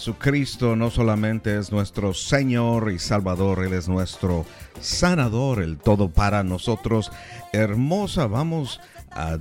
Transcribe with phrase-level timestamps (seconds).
[0.00, 4.46] Jesucristo no solamente es nuestro Señor y Salvador, Él es nuestro
[4.80, 7.12] sanador, el todo para nosotros.
[7.52, 8.80] Hermosa, vamos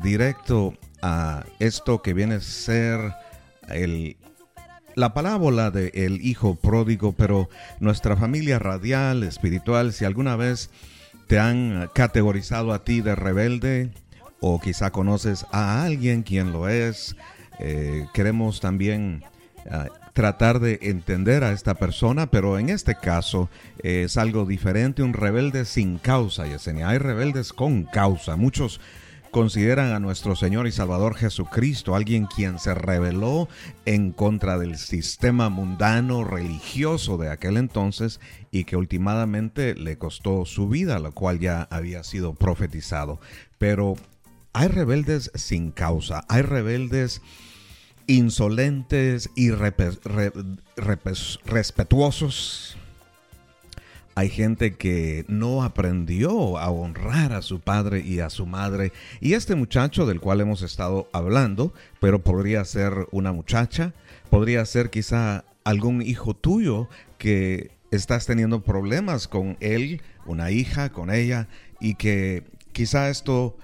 [0.03, 2.99] directo a esto que viene a ser
[3.69, 4.17] el,
[4.95, 7.47] la parábola del el hijo pródigo, pero
[7.79, 10.71] nuestra familia radial, espiritual, si alguna vez
[11.27, 13.91] te han categorizado a ti de rebelde
[14.41, 17.15] o quizá conoces a alguien quien lo es,
[17.59, 19.23] eh, queremos también...
[19.65, 23.49] Uh, tratar de entender a esta persona, pero en este caso
[23.81, 26.89] es algo diferente, un rebelde sin causa, Yesenia.
[26.89, 28.35] Hay rebeldes con causa.
[28.35, 28.81] Muchos
[29.31, 33.47] consideran a nuestro Señor y Salvador Jesucristo alguien quien se rebeló
[33.85, 38.19] en contra del sistema mundano religioso de aquel entonces
[38.51, 43.21] y que últimamente le costó su vida, lo cual ya había sido profetizado.
[43.57, 43.95] Pero
[44.51, 47.21] hay rebeldes sin causa, hay rebeldes
[48.09, 49.51] insolentes y
[51.45, 52.75] respetuosos.
[54.15, 58.91] Hay gente que no aprendió a honrar a su padre y a su madre.
[59.21, 63.93] Y este muchacho del cual hemos estado hablando, pero podría ser una muchacha,
[64.31, 66.89] podría ser quizá algún hijo tuyo
[67.19, 71.47] que estás teniendo problemas con él, una hija, con ella,
[71.79, 73.55] y que quizá esto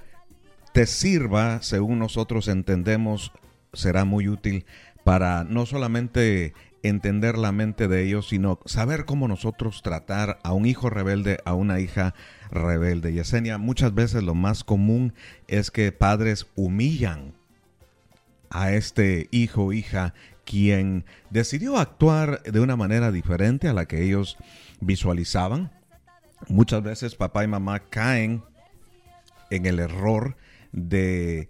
[0.72, 3.32] te sirva, según nosotros entendemos,
[3.76, 4.66] será muy útil
[5.04, 10.66] para no solamente entender la mente de ellos, sino saber cómo nosotros tratar a un
[10.66, 12.14] hijo rebelde, a una hija
[12.52, 13.14] rebelde.
[13.14, 15.14] Yesenia, muchas veces lo más común
[15.48, 17.34] es que padres humillan
[18.50, 20.14] a este hijo o hija
[20.46, 24.38] quien decidió actuar de una manera diferente a la que ellos
[24.80, 25.72] visualizaban.
[26.48, 28.44] Muchas veces papá y mamá caen
[29.50, 30.38] en el error
[30.72, 31.50] de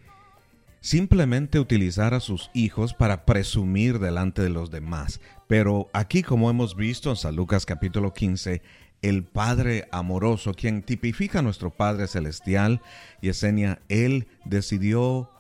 [0.86, 5.20] simplemente utilizar a sus hijos para presumir delante de los demás.
[5.48, 8.62] Pero aquí, como hemos visto en San Lucas capítulo 15,
[9.02, 12.84] el Padre amoroso, quien tipifica a nuestro Padre celestial,
[13.20, 15.32] Yesenia, él decidió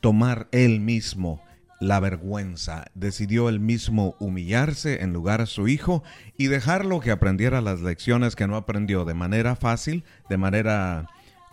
[0.00, 1.42] tomar él mismo
[1.78, 6.02] la vergüenza, decidió él mismo humillarse en lugar a su hijo
[6.38, 11.06] y dejarlo que aprendiera las lecciones que no aprendió de manera fácil, de manera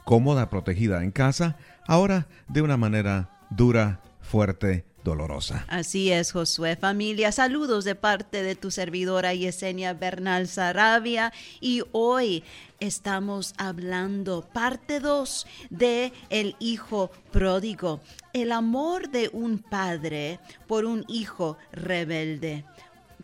[0.07, 5.65] cómoda, protegida en casa, ahora de una manera dura, fuerte, dolorosa.
[5.69, 6.75] Así es, Josué.
[6.75, 11.31] Familia, saludos de parte de tu servidora Yesenia Bernal Sarabia
[11.61, 12.43] y hoy
[12.81, 18.01] estamos hablando parte 2 de el hijo pródigo,
[18.33, 22.65] el amor de un padre por un hijo rebelde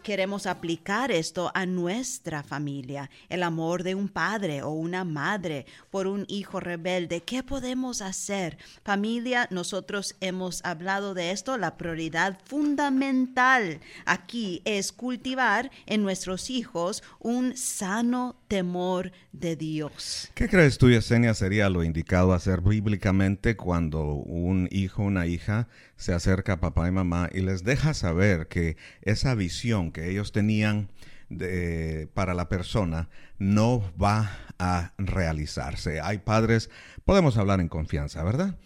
[0.03, 6.07] queremos aplicar esto a nuestra familia, el amor de un padre o una madre por
[6.07, 7.21] un hijo rebelde.
[7.21, 8.57] ¿Qué podemos hacer?
[8.83, 11.57] Familia, nosotros hemos hablado de esto.
[11.57, 20.29] La prioridad fundamental aquí es cultivar en nuestros hijos un sano temor de Dios.
[20.35, 26.13] ¿Qué crees tú, Yesenia, sería lo indicado hacer bíblicamente cuando un hijo una hija se
[26.13, 30.91] acerca a papá y mamá y les deja saber que esa visión que ellos tenían
[31.29, 33.09] de, para la persona
[33.39, 35.99] no va a realizarse?
[35.99, 36.69] Hay padres,
[37.05, 38.59] podemos hablar en confianza, ¿verdad?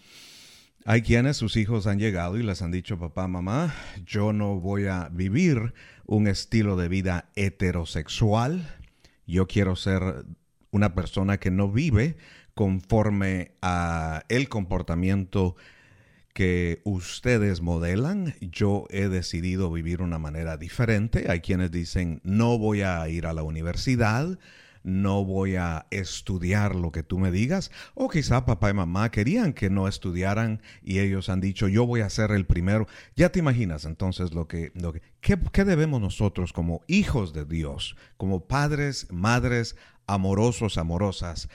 [0.83, 3.73] Hay quienes sus hijos han llegado y les han dicho, papá, mamá,
[4.05, 5.73] yo no voy a vivir
[6.05, 8.67] un estilo de vida heterosexual
[9.33, 10.25] yo quiero ser
[10.71, 12.17] una persona que no vive
[12.53, 15.55] conforme a el comportamiento
[16.33, 18.35] que ustedes modelan.
[18.41, 21.25] Yo he decidido vivir una manera diferente.
[21.29, 24.37] Hay quienes dicen, no voy a ir a la universidad,
[24.87, 27.71] no voy a estudiar lo que tú me digas.
[27.93, 31.99] O quizá papá y mamá querían que no estudiaran y ellos han dicho, yo voy
[31.99, 32.87] a ser el primero.
[33.13, 37.43] Ya te imaginas entonces lo que, lo que ¿qué, qué debemos nosotros como hijos de
[37.43, 39.75] Dios, como padres, madres,
[40.07, 41.49] amorosos, amorosas?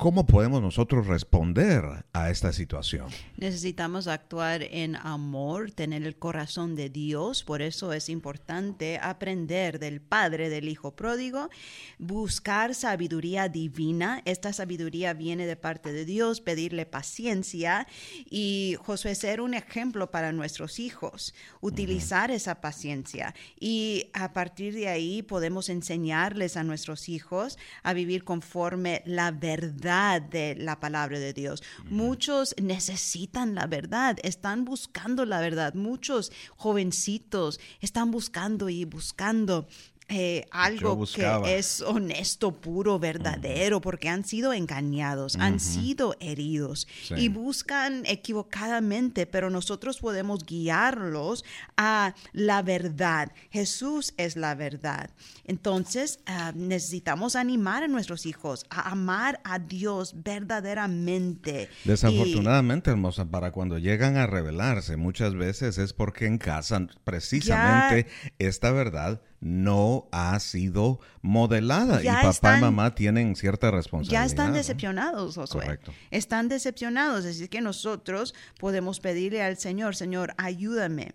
[0.00, 3.08] ¿Cómo podemos nosotros responder a esta situación?
[3.36, 10.00] Necesitamos actuar en amor, tener el corazón de Dios, por eso es importante aprender del
[10.00, 11.50] Padre del Hijo pródigo,
[11.98, 17.86] buscar sabiduría divina, esta sabiduría viene de parte de Dios, pedirle paciencia
[18.24, 23.34] y Josué ser un ejemplo para nuestros hijos, utilizar esa paciencia.
[23.58, 29.89] Y a partir de ahí podemos enseñarles a nuestros hijos a vivir conforme la verdad
[29.90, 31.62] de la palabra de Dios.
[31.88, 35.74] Muchos necesitan la verdad, están buscando la verdad.
[35.74, 39.66] Muchos jovencitos están buscando y buscando
[40.10, 47.28] eh, algo que es honesto, puro, verdadero, porque han sido engañados, han sido heridos y
[47.28, 51.44] buscan equivocadamente, pero nosotros podemos guiarlos
[51.76, 53.32] a la verdad.
[53.50, 55.10] Jesús es la verdad.
[55.44, 61.68] Entonces ah, necesitamos animar a nuestros hijos a amar a Dios verdaderamente.
[61.84, 68.06] Desafortunadamente, hermosa, para cuando llegan a revelarse, muchas veces es porque en casa precisamente
[68.38, 74.20] esta verdad no ha sido modelada y papá y mamá tienen cierta responsabilidad.
[74.20, 75.62] Ya están decepcionados, Josué.
[75.62, 75.94] Correcto.
[76.10, 81.14] Están decepcionados, así que nosotros podemos pedirle al Señor, Señor, ayúdame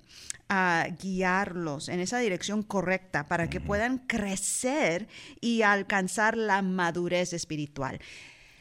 [0.50, 5.08] a guiarlos en esa dirección correcta para que puedan crecer
[5.40, 8.00] y alcanzar la madurez espiritual.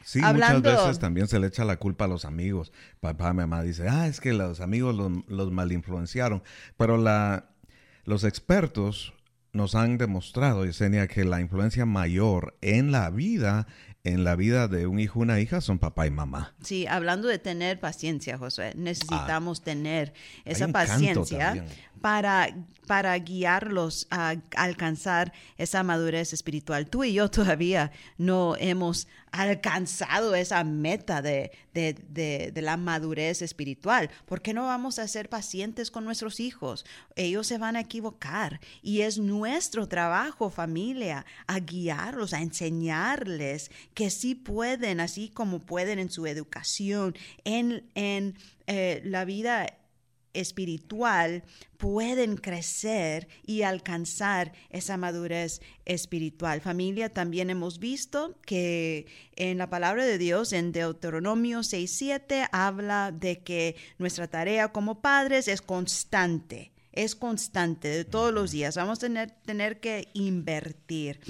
[0.02, 2.72] Sí, muchas veces también se le echa la culpa a los amigos.
[3.00, 6.42] Papá y mamá dice, ah, es que los amigos los, los mal influenciaron.
[6.76, 7.46] Pero la,
[8.04, 9.14] los expertos
[9.54, 13.68] nos han demostrado, Yesenia, que la influencia mayor en la vida,
[14.02, 16.54] en la vida de un hijo o una hija, son papá y mamá.
[16.62, 20.12] Sí, hablando de tener paciencia, Josué, necesitamos ah, tener
[20.44, 21.64] esa paciencia
[22.04, 22.54] para,
[22.86, 26.86] para guiarlos a alcanzar esa madurez espiritual.
[26.86, 34.10] Tú y yo todavía no hemos alcanzado esa meta de, de, la madurez espiritual.
[34.26, 36.84] ¿Por qué no vamos a ser pacientes con nuestros hijos?
[37.16, 44.10] Ellos se van a equivocar y es nuestro trabajo, familia, a guiarlos, a enseñarles que
[44.10, 48.36] sí pueden, así como pueden en su educación, en, en
[48.66, 49.78] eh, la vida
[50.34, 51.42] espiritual
[51.78, 56.60] pueden crecer y alcanzar esa madurez espiritual.
[56.60, 63.38] Familia, también hemos visto que en la palabra de Dios, en Deuteronomio 6.7, habla de
[63.38, 68.76] que nuestra tarea como padres es constante es constante de todos los días.
[68.76, 71.20] Vamos a tener, tener que invertir.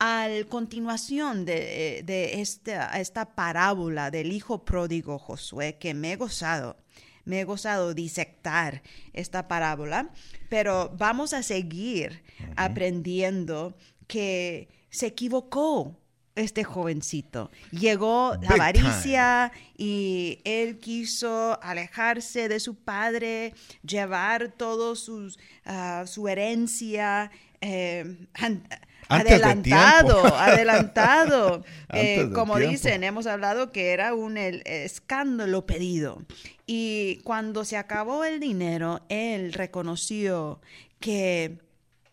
[0.00, 6.76] A continuación de, de esta, esta parábola del hijo pródigo Josué, que me he gozado,
[7.24, 8.82] me he gozado disectar
[9.12, 10.10] esta parábola,
[10.48, 12.22] pero vamos a seguir
[12.56, 13.76] aprendiendo
[14.06, 15.96] que se equivocó
[16.34, 17.50] este jovencito.
[17.70, 26.28] Llegó la avaricia y él quiso alejarse de su padre, llevar todo sus, ah, su
[26.28, 27.30] herencia.
[27.60, 28.28] Eh,
[29.08, 31.64] adelantado, adelantado.
[31.92, 36.22] Eh, como dicen, hemos hablado que era un escándalo pedido.
[36.66, 40.60] Y cuando se acabó el dinero, él reconoció
[41.00, 41.58] que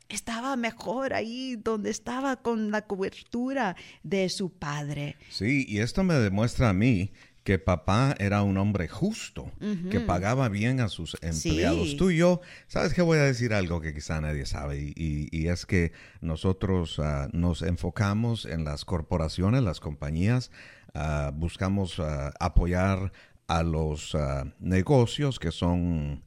[0.10, 5.16] estaba mejor ahí donde estaba con la cobertura de su padre.
[5.30, 7.12] Sí, y esto me demuestra a mí
[7.44, 9.52] que papá era un hombre justo,
[9.90, 11.98] que pagaba bien a sus empleados.
[11.98, 14.94] Tú y yo, ¿sabes qué voy a decir algo que quizá nadie sabe?
[14.96, 15.92] Y, es que
[16.22, 20.52] nosotros ah, nos enfocamos en las corporaciones, las compañías,
[20.94, 23.12] ah, buscamos ah, apoyar
[23.48, 24.16] a los
[24.60, 26.24] negocios que son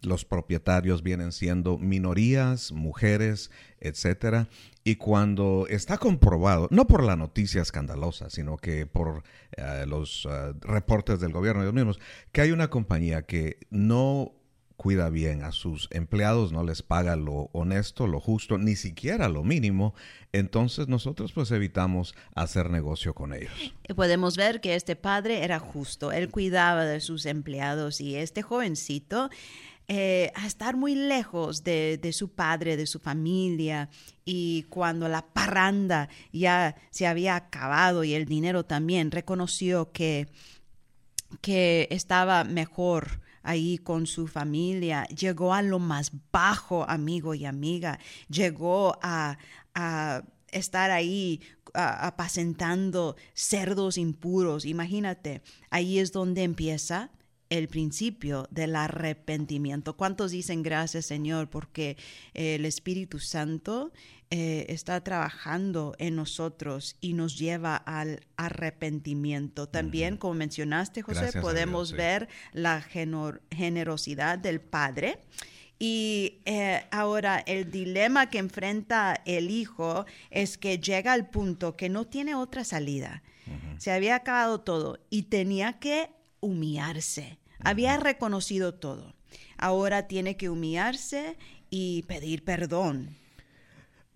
[0.00, 3.50] los propietarios vienen siendo minorías, mujeres,
[3.84, 4.48] etcétera.
[4.82, 9.22] Y cuando está comprobado, no por la noticia escandalosa, sino que por
[9.56, 12.00] eh, los eh, reportes del gobierno ellos mismos,
[12.32, 14.32] que hay una compañía que no
[14.76, 19.44] cuida bien a sus empleados, no les paga lo honesto, lo justo, ni siquiera lo
[19.44, 19.94] mínimo,
[20.32, 23.72] entonces nosotros pues evitamos hacer negocio con ellos.
[23.94, 29.30] Podemos ver que este padre era justo, él cuidaba de sus empleados y este jovencito
[29.86, 33.90] eh, a estar muy lejos de, su padre, de su familia,
[34.24, 40.28] y cuando la parranda ya se había acabado y el dinero también, reconoció que,
[41.42, 47.98] que estaba mejor ahí con su familia, llegó a lo más bajo, amigo y amiga,
[48.28, 49.36] llegó a,
[50.50, 51.40] estar ahí
[51.74, 54.64] apacentando cerdos impuros.
[54.64, 57.10] Imagínate, ahí es donde empieza
[57.50, 59.96] el principio del arrepentimiento.
[59.96, 61.96] ¿Cuántos dicen gracias Señor porque
[62.32, 63.92] el Espíritu Santo
[64.30, 69.68] eh, está trabajando en nosotros y nos lleva al arrepentimiento?
[69.68, 75.18] También, como mencionaste José, podemos ver la generosidad del Padre.
[75.78, 81.88] Y eh, ahora el dilema que enfrenta el hijo es que llega al punto que
[81.88, 83.22] no tiene otra salida.
[83.76, 86.08] Se había acabado todo y tenía que
[86.44, 87.38] humillarse.
[87.60, 89.14] Había reconocido todo.
[89.56, 91.36] Ahora tiene que humillarse
[91.70, 93.16] y pedir perdón.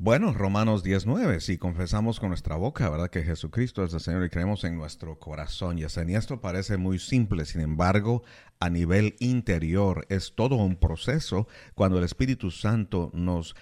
[0.01, 3.11] Bueno, Romanos 19, si confesamos con nuestra boca, ¿verdad?
[3.11, 5.77] Que Jesucristo es el Señor y creemos en nuestro corazón.
[5.77, 8.23] Y esto parece muy simple, sin embargo,
[8.61, 13.57] a nivel interior es todo un proceso cuando el Espíritu Santo nos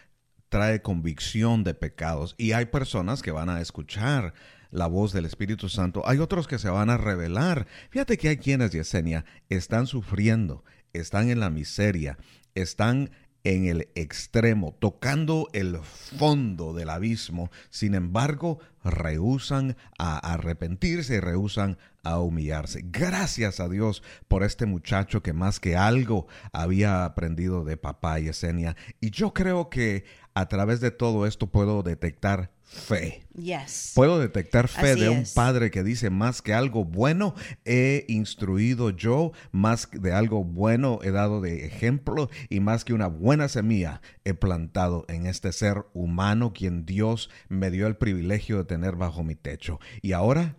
[0.50, 2.34] trae convicción de pecados.
[2.36, 4.34] Y hay personas que van a escuchar
[4.70, 6.02] la voz del Espíritu Santo.
[6.06, 7.66] Hay otros que se van a revelar.
[7.90, 12.18] Fíjate que hay quienes, Yesenia, están sufriendo, están en la miseria,
[12.54, 13.10] están
[13.46, 17.48] en el extremo, tocando el fondo del abismo.
[17.70, 22.82] Sin embargo, rehusan a arrepentirse y rehusan a humillarse.
[22.84, 28.26] Gracias a Dios por este muchacho que más que algo había aprendido de papá y
[28.26, 28.74] Esenia.
[29.00, 30.04] Y yo creo que
[30.34, 33.22] a través de todo esto puedo detectar fe.
[33.34, 33.92] Yes.
[33.94, 39.32] Puedo detectar fe de un padre que dice más que algo bueno he instruido yo,
[39.52, 44.34] más de algo bueno he dado de ejemplo y más que una buena semilla he
[44.34, 49.36] plantado en este ser humano quien Dios me dio el privilegio de tener bajo mi
[49.36, 49.78] techo.
[50.02, 50.56] Y ahora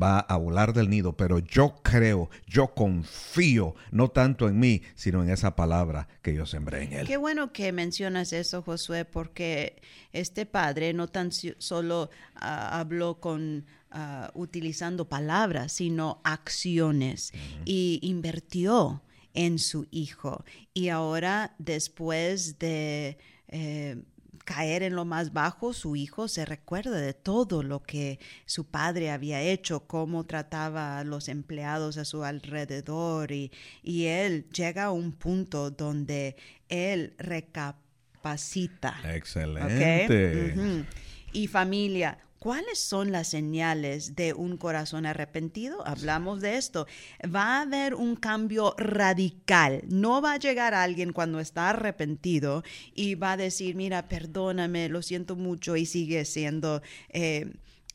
[0.00, 5.22] va a volar del nido, pero yo creo, yo confío, no tanto en mí, sino
[5.22, 7.06] en esa palabra que yo sembré en él.
[7.06, 9.82] Qué bueno que mencionas eso, Josué, porque
[10.12, 17.32] este padre no tan solo ah, habló con ah, utilizando palabras, sino acciones
[17.64, 19.02] y invirtió
[19.34, 20.44] en su hijo.
[20.74, 23.18] Y ahora, después de
[23.48, 24.02] eh,
[24.50, 29.12] caer en lo más bajo, su hijo se recuerda de todo lo que su padre
[29.12, 34.90] había hecho, cómo trataba a los empleados a su alrededor y, y él llega a
[34.90, 36.34] un punto donde
[36.68, 38.96] él recapacita.
[39.04, 40.84] Excelente.
[41.32, 45.86] Y familia, ¿Cuáles son las señales de un corazón arrepentido?
[45.86, 46.86] Hablamos de esto.
[47.22, 49.82] Va a haber un cambio radical.
[49.90, 55.02] No va a llegar alguien cuando está arrepentido y va a decir, mira, perdóname, lo
[55.02, 56.80] siento mucho y sigue siendo...
[57.10, 57.52] Eh,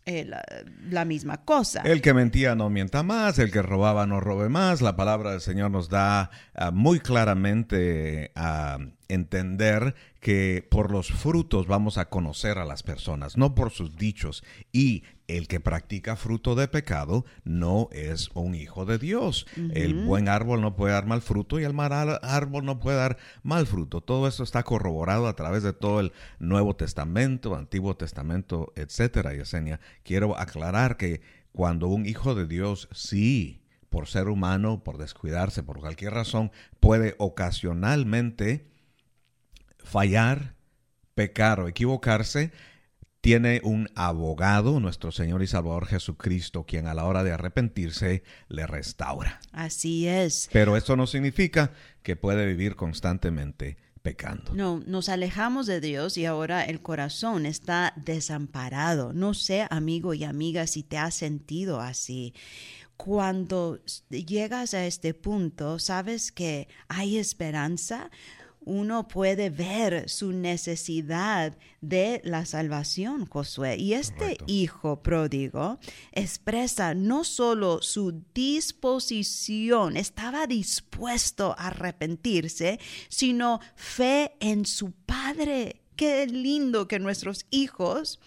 [0.07, 0.29] eh,
[0.91, 1.81] la, misma cosa.
[1.81, 4.83] El que mentía no mienta más, el que robaba no robe más.
[4.83, 11.67] La palabra del Señor nos da ah, muy claramente a entender que por los frutos
[11.67, 14.43] vamos a conocer a las personas, no por sus dichos.
[14.73, 19.45] Y el que practica fruto de pecado no es un hijo de Dios.
[19.55, 23.17] El buen árbol no puede dar mal fruto y el mal árbol no puede dar
[23.43, 24.01] mal fruto.
[24.01, 29.79] Todo esto está corroborado a través de todo el Nuevo Testamento, Antiguo Testamento, etcétera, Yesenia.
[30.01, 35.79] Quiero aclarar que cuando un hijo de Dios sí por ser humano, por descuidarse, por
[35.81, 38.73] cualquier razón, puede ocasionalmente
[39.85, 40.55] fallar,
[41.13, 42.51] pecar o equivocarse,
[43.25, 48.67] tiene un abogado, nuestro Señor y Salvador Jesucristo, quien a la hora de arrepentirse le
[48.67, 49.39] restaura.
[49.51, 50.47] Así es.
[50.53, 51.71] Pero eso no significa
[52.03, 54.53] que puede vivir constantemente pecando.
[54.53, 59.11] No, nos alejamos de Dios y ahora el corazón está desamparado.
[59.11, 62.35] No sé, amigo y amiga, si te has sentido así.
[62.95, 63.79] Cuando
[64.11, 68.11] llegas a este punto, sabes que hay esperanza
[68.65, 73.77] uno puede ver su necesidad de la salvación, Josué.
[73.77, 75.79] Y este hijo pródigo
[76.11, 85.81] expresa no solo su disposición, estaba dispuesto a arrepentirse, sino fe en su padre.
[85.95, 88.19] Qué lindo que nuestros hijos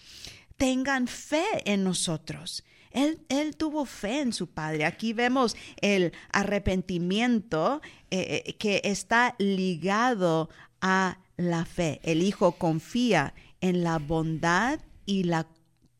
[0.56, 2.64] tengan fe en nosotros.
[2.92, 3.18] Él,
[3.56, 4.84] tuvo fe en su padre.
[4.84, 7.80] Aquí vemos el arrepentimiento
[8.10, 10.48] eh, eh, que está ligado
[10.80, 12.00] a la fe.
[12.02, 15.46] El hijo confía en la bondad y la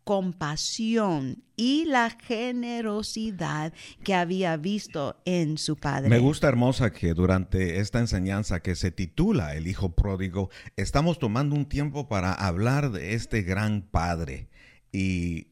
[0.09, 6.09] compasión y la generosidad que había visto en su padre.
[6.09, 11.55] Me gusta hermosa que durante esta enseñanza que se titula El Hijo Pródigo, estamos tomando
[11.55, 14.49] un tiempo para hablar de este gran padre
[14.93, 15.49] y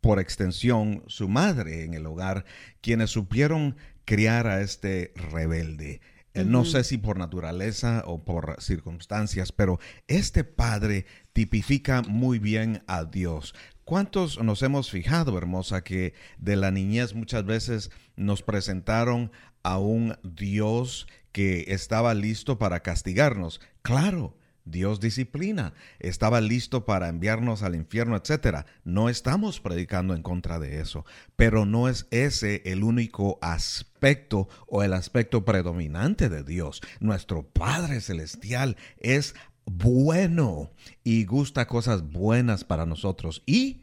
[0.00, 2.44] por extensión su madre en el hogar,
[2.80, 6.00] quienes supieron criar a este rebelde.
[6.34, 12.82] Eh, no sé si por naturaleza o por circunstancias, pero este padre tipifica muy bien
[12.86, 13.54] a Dios.
[13.84, 20.16] ¿Cuántos nos hemos fijado, hermosa, que de la niñez muchas veces nos presentaron a un
[20.22, 23.60] Dios que estaba listo para castigarnos.
[23.82, 24.37] Claro,
[24.70, 28.66] Dios disciplina, estaba listo para enviarnos al infierno, etcétera.
[28.84, 31.04] No estamos predicando en contra de eso,
[31.36, 36.80] pero no es ese el único aspecto o el aspecto predominante de Dios.
[37.00, 39.34] Nuestro Padre celestial es
[39.64, 40.70] bueno
[41.04, 43.82] y gusta cosas buenas para nosotros y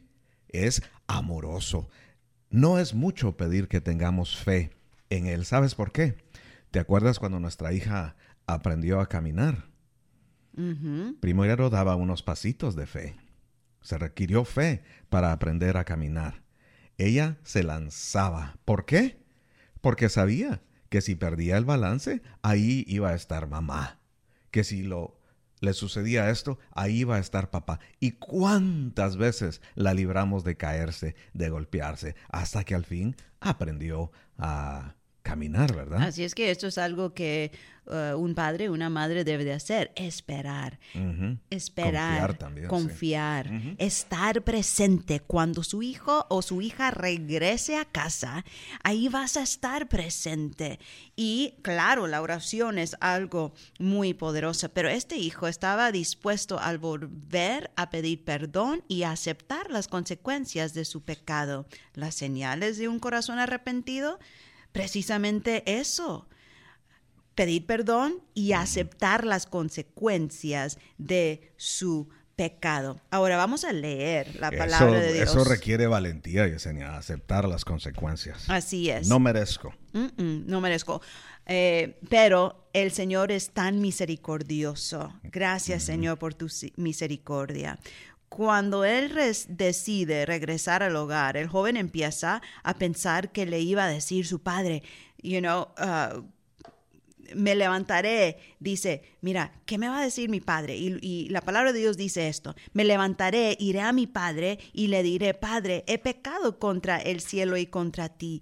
[0.50, 1.90] es amoroso.
[2.50, 4.72] No es mucho pedir que tengamos fe
[5.10, 5.46] en Él.
[5.46, 6.18] ¿Sabes por qué?
[6.72, 8.16] ¿Te acuerdas cuando nuestra hija
[8.48, 9.75] aprendió a caminar?
[11.20, 13.16] Primero daba unos pasitos de fe.
[13.82, 16.44] Se requirió fe para aprender a caminar.
[16.98, 18.58] Ella se lanzaba.
[18.66, 19.24] ¿Por qué?
[19.82, 24.00] Porque sabía que si perdía el balance, ahí iba a estar mamá.
[24.50, 25.20] Que si lo
[25.62, 27.80] le sucedía esto, ahí iba a estar papá.
[28.00, 34.95] ¿Y cuántas veces la libramos de caerse, de golpearse, hasta que al fin aprendió a
[35.26, 36.04] caminar, ¿verdad?
[36.04, 37.52] Así es que esto es algo que
[37.88, 40.78] uh, un padre, una madre debe de hacer, esperar,
[41.50, 48.46] esperar, confiar, confiar estar presente cuando su hijo o su hija regrese a casa,
[48.84, 50.80] ahí vas a estar presente.
[51.16, 57.72] Y claro, la oración es algo muy poderoso, pero este hijo estaba dispuesto al volver
[57.76, 61.66] a pedir perdón y a aceptar las consecuencias de su pecado.
[61.96, 64.20] Las señales de un corazón arrepentido
[64.76, 66.28] precisamente eso,
[67.34, 73.00] pedir perdón y aceptar las consecuencias de su pecado.
[73.10, 75.30] Ahora vamos a leer la palabra de Dios.
[75.30, 78.50] Eso requiere valentía, Yesenia, aceptar las consecuencias.
[78.50, 79.08] Así es.
[79.08, 79.74] No merezco.
[80.18, 81.02] no merezco.
[81.46, 85.14] Eh, pero el Señor es tan misericordioso.
[85.24, 87.80] Gracias, Señor, por tu misericordia
[88.36, 93.88] cuando él decide regresar al hogar, el joven empieza a pensar que le iba a
[93.88, 94.84] decir su padre,
[95.24, 96.22] you know, uh,
[97.34, 100.76] me levantaré, dice, mira, ¿qué me va a decir mi padre?
[100.76, 105.02] Y, la palabra de Dios dice esto, me levantaré, iré a mi padre y le
[105.02, 108.42] diré, Padre, he pecado contra el cielo y contra ti.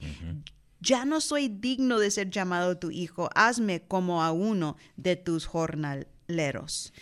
[0.81, 5.45] Ya no soy digno de ser llamado tu hijo, hazme como a uno de tus
[5.45, 6.93] jornaleros.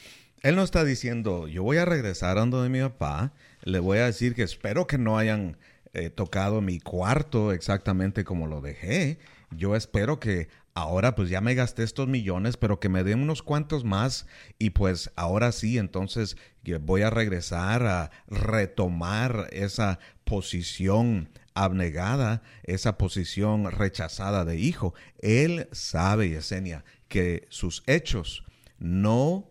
[0.42, 3.32] Él no está diciendo, yo voy a regresar a donde mi papá,
[3.62, 5.58] le voy a decir que espero que no hayan
[5.94, 9.20] eh, tocado mi cuarto exactamente como lo dejé.
[9.51, 13.44] Yo espero que ahora pues ya me gasté estos millones, pero que me den unos
[13.44, 14.25] cuantos más
[14.58, 16.38] y pues ahora sí, entonces
[16.82, 24.96] voy a regresar a retomar esa posición abnegada, esa posición rechazada de hijo.
[25.20, 28.44] Él sabe, Yesenia, que sus hechos
[28.80, 29.50] no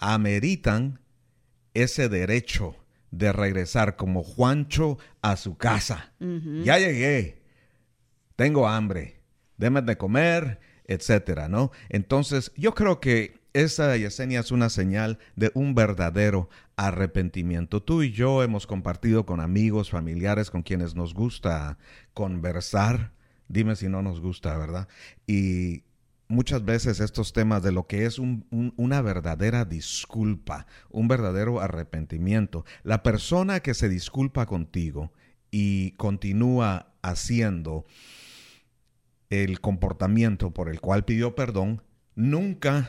[0.00, 0.98] ameritan
[1.74, 2.74] ese derecho
[3.12, 6.12] de regresar como Juancho a su casa.
[6.64, 7.42] Ya llegué,
[8.36, 9.20] tengo hambre,
[9.56, 11.70] déme de comer, etcétera, ¿no?
[11.88, 17.82] Entonces, yo creo que esa, Yesenia, es una señal de un verdadero arrepentimiento.
[17.82, 21.78] Tú y yo hemos compartido con amigos, familiares, con quienes nos gusta
[22.14, 23.12] conversar.
[23.48, 24.88] Dime si no nos gusta, ¿verdad?
[25.26, 25.82] Y
[26.30, 32.64] muchas veces estos temas de lo que es una verdadera disculpa, un verdadero arrepentimiento.
[32.82, 35.12] La persona que se disculpa contigo
[35.50, 37.84] y continúa haciendo
[39.28, 41.82] el comportamiento por el cual pidió perdón,
[42.14, 42.88] nunca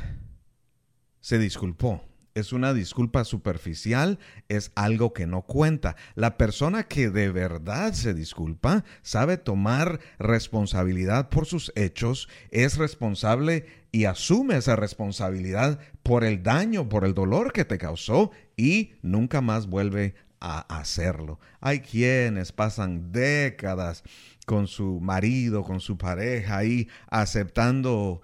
[1.20, 5.96] se disculpó es una disculpa superficial, es algo que no cuenta.
[6.16, 13.66] La persona que de verdad se disculpa sabe tomar responsabilidad por sus hechos, es responsable
[13.92, 19.42] y asume esa responsabilidad por el daño, por el dolor que te causó y nunca
[19.42, 21.40] más vuelve a hacerlo.
[21.60, 24.04] Hay quienes pasan décadas
[24.46, 28.22] con su marido, con su pareja ahí aceptando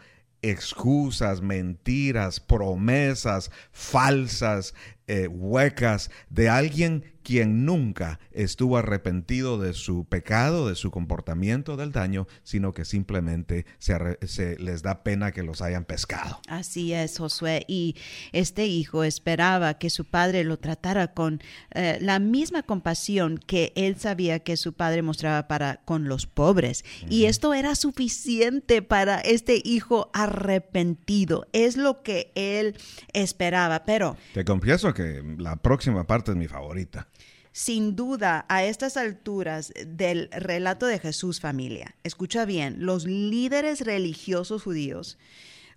[0.49, 4.73] excusas, mentiras, promesas falsas,
[5.07, 11.91] eh, huecas de alguien quien nunca estuvo arrepentido de su pecado, de su comportamiento, del
[11.91, 16.39] daño, sino que simplemente se, les da pena que los hayan pescado.
[16.47, 17.65] Así es, Josué.
[17.67, 17.97] Y
[18.31, 21.41] este hijo esperaba que su padre lo tratara con
[21.71, 26.85] eh, la misma compasión que él sabía que su padre mostraba para con los pobres.
[27.09, 31.45] Y esto era suficiente para este hijo arrepentido.
[31.51, 32.77] Es lo que él
[33.11, 33.83] esperaba.
[33.83, 34.15] Pero...
[34.33, 37.07] Te confieso que la próxima parte es mi favorita.
[37.51, 44.63] Sin duda, a estas alturas del relato de Jesús familia, escucha bien, los líderes religiosos
[44.63, 45.19] judíos,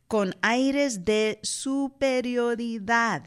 [0.08, 3.24] con aires de superioridad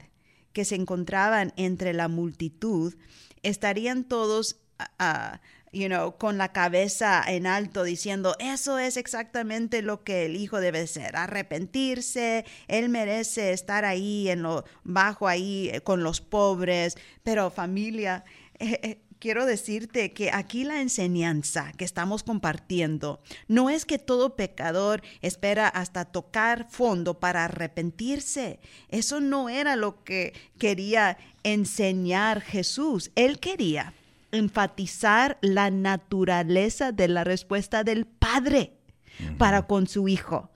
[0.51, 2.95] que se encontraban entre la multitud,
[3.43, 4.57] estarían todos
[5.73, 10.61] you know, con la cabeza en alto diciendo, eso es exactamente lo que el hijo
[10.61, 16.95] debe ser, arrepentirse, él merece estar ahí en lo bajo ahí eh, con los pobres,
[17.23, 18.23] pero familia,
[18.59, 24.35] eh, eh, quiero decirte que aquí la enseñanza que estamos compartiendo no es que todo
[24.35, 28.59] pecador espera hasta tocar fondo para arrepentirse.
[28.89, 33.11] Eso no era lo que quería enseñar Jesús.
[33.15, 33.93] Él quería
[34.33, 38.77] enfatizar la naturaleza de la respuesta del Padre
[39.37, 40.49] para con su Hijo.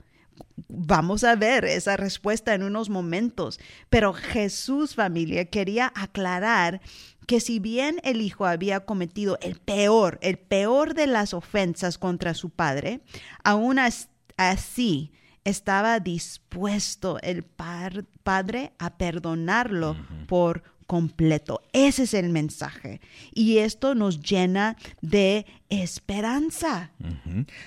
[0.68, 6.80] Vamos a ver esa respuesta en unos momentos, pero Jesús familia quería aclarar
[7.26, 12.34] que si bien el hijo había cometido el peor, el peor de las ofensas contra
[12.34, 13.00] su padre,
[13.44, 13.78] aún
[14.36, 15.12] así
[15.44, 21.60] estaba dispuesto el padre a perdonarlo por completo.
[21.74, 23.00] Ese es el mensaje.
[23.32, 26.90] Y esto nos llena de esperanza.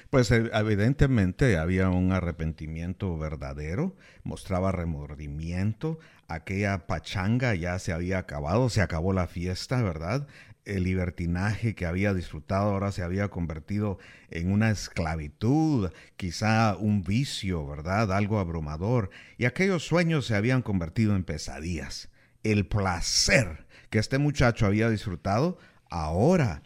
[0.09, 8.69] Pues eh, evidentemente había un arrepentimiento verdadero, mostraba remordimiento, aquella pachanga ya se había acabado,
[8.69, 10.27] se acabó la fiesta, ¿verdad?
[10.63, 13.97] el libertinaje que había disfrutado ahora se había convertido
[14.29, 18.11] en una esclavitud, quizá un vicio, ¿verdad?
[18.11, 19.09] Algo abrumador.
[19.39, 22.10] Y aquellos sueños se habían convertido en pesadillas
[22.43, 25.57] el placer que este muchacho había disfrutado,
[25.89, 26.63] ahora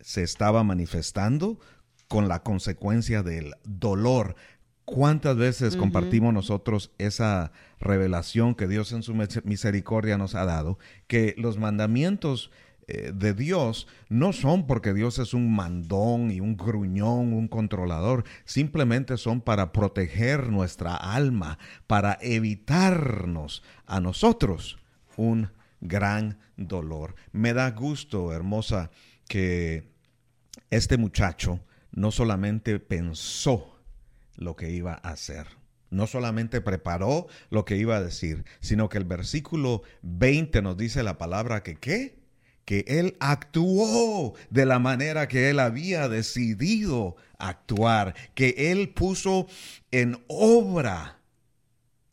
[0.00, 1.58] se estaba manifestando
[2.08, 4.34] con la consecuencia del dolor.
[4.84, 10.78] ¿Cuántas veces compartimos nosotros esa revelación que Dios en su misericordia nos ha dado?
[11.08, 12.50] Que los mandamientos
[12.88, 18.24] eh, de Dios no son porque Dios es un mandón y un gruñón, un controlador,
[18.44, 24.78] simplemente son para proteger nuestra alma, para evitarnos a nosotros
[25.16, 25.50] un
[25.80, 27.14] gran dolor.
[27.32, 28.90] Me da gusto, hermosa,
[29.28, 29.92] que
[30.70, 31.60] este muchacho
[31.92, 33.80] no solamente pensó
[34.36, 35.46] lo que iba a hacer,
[35.90, 41.02] no solamente preparó lo que iba a decir, sino que el versículo 20 nos dice
[41.02, 42.18] la palabra que qué?
[42.64, 49.46] Que él actuó de la manera que él había decidido actuar, que él puso
[49.92, 51.20] en obra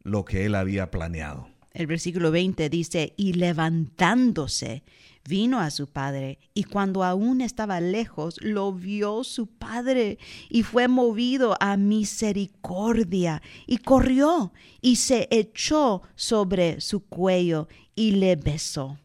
[0.03, 1.52] lo que él había planeado.
[1.73, 4.83] El versículo 20 dice, y levantándose,
[5.27, 10.19] vino a su padre, y cuando aún estaba lejos, lo vio su padre,
[10.51, 18.35] y fue movido a misericordia, y corrió, y se echó sobre su cuello, y le
[18.35, 18.99] besó.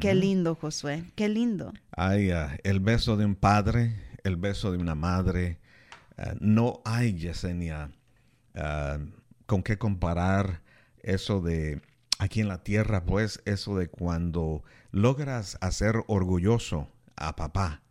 [0.00, 1.74] Qué lindo, Josué, qué lindo.
[1.90, 5.58] Ay, ah, el beso de un padre, el beso de una madre,
[6.16, 7.90] ah, no hay, Yesenia,
[8.54, 8.98] ah,
[9.44, 10.64] con qué comparar
[11.06, 11.80] eso de
[12.18, 17.82] aquí en la tierra, pues eso de cuando logras hacer orgulloso a papá,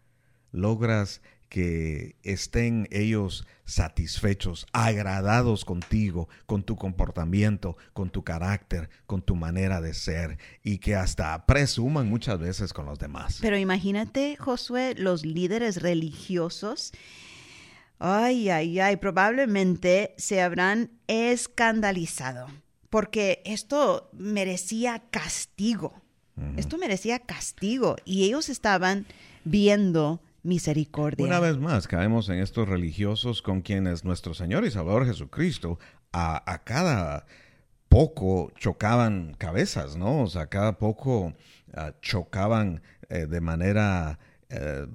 [0.51, 9.36] logras que estén ellos satisfechos, agradados contigo, con tu comportamiento, con tu carácter, con tu
[9.36, 13.39] manera de ser y que hasta presuman muchas veces con los demás.
[13.41, 16.91] Pero imagínate, Josué, los líderes religiosos,
[17.99, 22.47] ay, ay, ay, probablemente se habrán escandalizado
[22.89, 26.02] porque esto merecía castigo.
[26.58, 29.06] Esto merecía castigo y ellos estaban
[29.45, 31.26] viendo misericordia.
[31.26, 35.80] Una vez más, caemos en estos religiosos con quienes nuestro Señor y Salvador Jesucristo
[36.12, 37.26] a, cada
[37.88, 40.24] poco chocaban cabezas, ¿no?
[40.24, 41.34] O sea, cada poco
[41.74, 44.19] ah, chocaban eh, de manera
[44.50, 44.88] eh,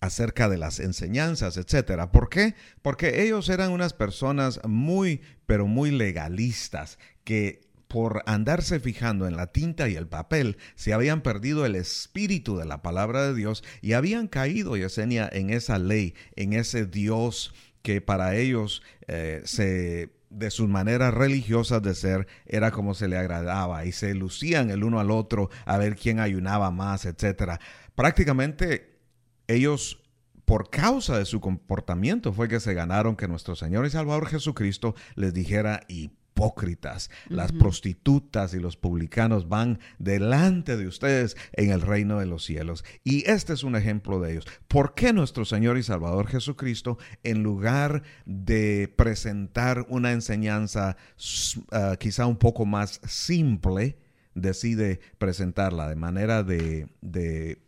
[0.00, 2.10] acerca de las enseñanzas, etcétera.
[2.10, 2.54] ¿Por qué?
[2.82, 9.48] Porque ellos eran unas personas muy, pero muy legalistas que por andarse fijando en la
[9.48, 13.92] tinta y el papel, se habían perdido el espíritu de la palabra de Dios y
[13.92, 20.50] habían caído, Yesenia, en esa ley, en ese Dios que para ellos eh, se de
[20.50, 24.98] sus maneras religiosas de ser era como se le agradaba y se lucían el uno
[24.98, 27.60] al otro a ver quién ayunaba más, etcétera.
[27.94, 28.98] Prácticamente
[29.46, 30.02] ellos
[30.46, 34.94] por causa de su comportamiento fue que se ganaron que nuestro Señor y Salvador Jesucristo
[35.14, 35.82] les dijera
[36.32, 37.10] hipócritas.
[37.28, 42.84] Las prostitutas y los publicanos van delante de ustedes en el reino de los cielos.
[43.04, 44.46] Y este es un ejemplo de ellos.
[44.68, 50.96] ¿Por qué nuestro Señor y Salvador Jesucristo, en lugar de presentar una enseñanza
[51.70, 53.98] ah, quizá un poco más simple,
[54.34, 57.62] decide presentarla de manera de, de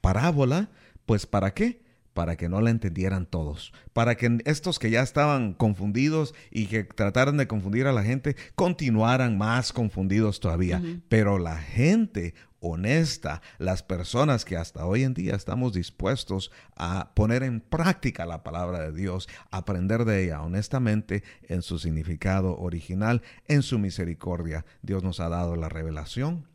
[0.00, 0.70] parábola?
[1.06, 1.89] Pues ¿para qué?
[2.20, 6.84] Para que no la entendieran todos, para que estos que ya estaban confundidos y que
[6.84, 10.82] trataran de confundir a la gente, continuaran más confundidos todavía.
[11.08, 17.42] Pero la gente honesta, las personas que hasta hoy en día estamos dispuestos a poner
[17.42, 23.62] en práctica la palabra de Dios, aprender de ella honestamente en su significado original, en
[23.62, 24.66] su misericordia.
[24.82, 26.46] Dios nos ha dado la revelación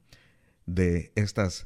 [0.68, 1.66] de estas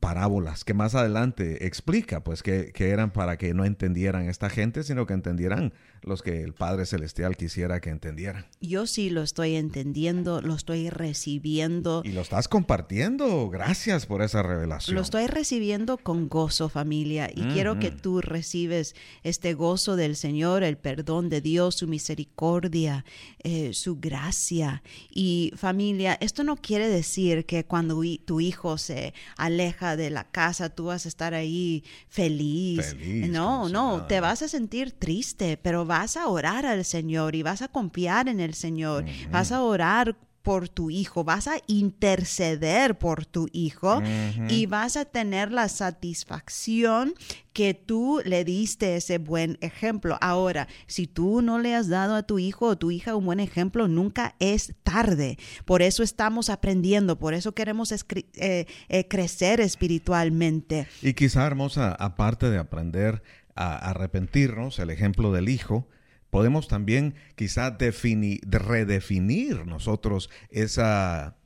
[0.00, 5.06] parábolas que más adelante explica, pues que, eran para que no entendieran esta gente, sino
[5.06, 8.46] que entendieran los que el Padre Celestial quisiera que entendieran.
[8.60, 12.02] Yo sí lo estoy entendiendo, lo estoy recibiendo.
[12.04, 13.48] Y lo estás compartiendo.
[13.50, 14.94] Gracias por esa revelación.
[14.94, 17.30] Lo estoy recibiendo con gozo, familia.
[17.34, 23.04] Y quiero que tú recibes este gozo del Señor, el perdón de Dios, su misericordia,
[23.42, 24.82] eh, su gracia.
[25.10, 30.70] Y familia, esto no quiere decir que cuando tu hijo se aleja de la casa,
[30.70, 32.90] tú vas a estar ahí feliz.
[32.90, 34.08] feliz no, no, nada.
[34.08, 38.28] te vas a sentir triste, pero vas a orar al Señor y vas a confiar
[38.28, 39.04] en el Señor.
[39.32, 44.00] Vas a orar por tu hijo, vas a interceder por tu hijo
[44.48, 47.14] y vas a tener la satisfacción
[47.52, 50.16] que tú le diste ese buen ejemplo.
[50.20, 53.40] Ahora, si tú no le has dado a tu hijo o tu hija un buen
[53.40, 55.38] ejemplo, nunca es tarde.
[55.64, 60.86] Por eso estamos aprendiendo, por eso queremos eh, eh, crecer espiritualmente.
[61.02, 63.22] Y quizá, hermosa, aparte de aprender
[63.60, 65.88] a arrepentirnos, el ejemplo del Hijo,
[66.30, 71.36] podemos también quizá defini- de redefinir nosotros esa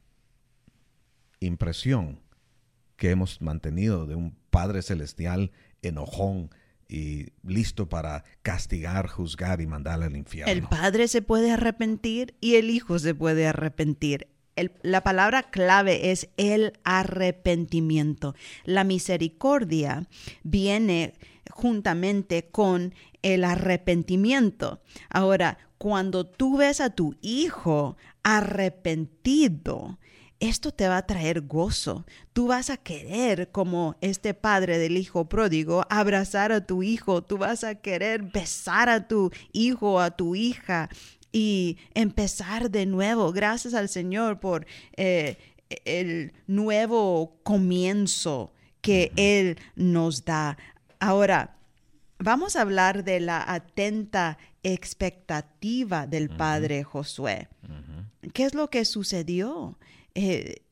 [1.41, 2.21] impresión
[2.97, 5.51] que hemos mantenido de un Padre Celestial
[5.83, 6.51] enojón
[6.89, 10.53] y listo para castigar, juzgar y mandarle al infierno.
[10.53, 14.29] El padre se puede arrepentir y el hijo se puede arrepentir.
[14.83, 18.37] La palabra clave es el arrepentimiento.
[18.65, 20.07] La misericordia
[20.45, 21.15] viene
[21.55, 24.81] juntamente con el arrepentimiento.
[25.09, 29.99] Ahora, cuando tú ves a tu hijo arrepentido,
[30.41, 32.05] esto te va a traer gozo.
[32.33, 37.23] Tú vas a querer, como este padre del hijo pródigo, abrazar a tu hijo.
[37.23, 40.91] Tú vas a querer besar a tu hijo, a tu hija
[41.31, 43.33] y empezar de nuevo.
[43.33, 45.39] Gracias al Señor por eh,
[45.85, 48.53] el nuevo comienzo
[48.85, 50.59] que Él nos da.
[51.05, 51.59] Ahora,
[52.19, 57.49] vamos a hablar de la atenta expectativa del padre Josué.
[58.33, 59.79] ¿Qué es lo que sucedió?
[60.15, 60.63] Eh,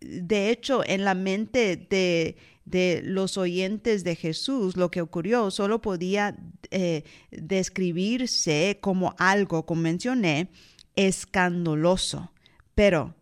[0.00, 5.82] de hecho, en la mente de, de los oyentes de Jesús, lo que ocurrió solo
[5.82, 6.38] podía
[6.70, 10.48] eh, describirse como algo, como mencioné,
[10.96, 12.32] escandaloso.
[12.74, 13.14] Pero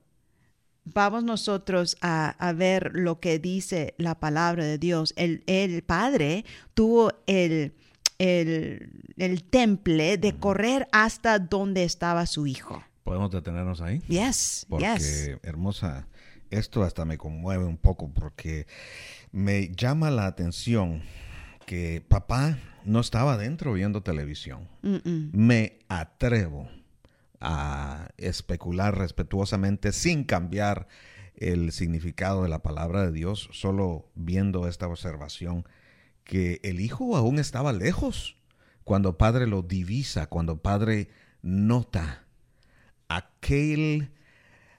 [0.95, 5.15] vamos nosotros a, a ver lo que dice la palabra de Dios.
[5.17, 7.75] El, el Padre tuvo el,
[8.19, 12.83] el, el temple de correr hasta donde estaba su hijo.
[13.05, 14.03] ¿Podemos detenernos ahí?
[14.09, 15.39] Yes, Porque, yes.
[15.43, 16.07] hermosa,
[16.51, 18.67] esto hasta me conmueve un poco porque
[19.33, 21.03] me llama la atención
[21.67, 24.69] que papá no estaba dentro viendo televisión.
[24.83, 26.69] Me atrevo
[27.41, 30.89] a especular respetuosamente sin cambiar
[31.37, 35.65] el significado de la palabra de Dios, solo viendo esta observación,
[36.25, 38.37] que el hijo aún estaba lejos
[38.85, 41.09] cuando padre lo divisa, cuando padre
[41.43, 42.25] nota
[43.09, 44.11] aquel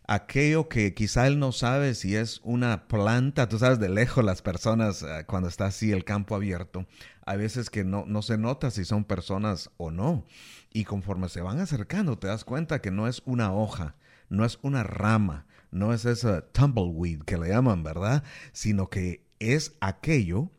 [0.10, 4.41] aquello que quizá él no sabe si es una planta, tú sabes de lejos las
[4.41, 6.88] personas eh, cuando está así el campo abierto,
[7.28, 10.26] a veces que no, no se nota si son personas o no.
[10.71, 13.95] Y conforme se van acercando te das cuenta que no es una hoja,
[14.29, 18.23] no es una rama, no es esa tumbleweed que le llaman, ¿verdad?
[18.51, 20.51] Sino que es aquello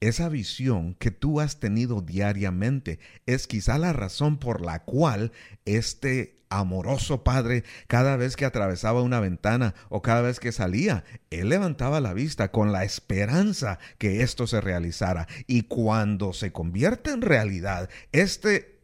[0.00, 5.32] esa visión que tú has tenido diariamente es quizá la razón por la cual
[5.64, 11.50] este amoroso padre, cada vez que atravesaba una ventana o cada vez que salía, él
[11.50, 15.26] levantaba la vista con la esperanza que esto se realizara.
[15.46, 18.77] Y cuando se convierte en realidad, este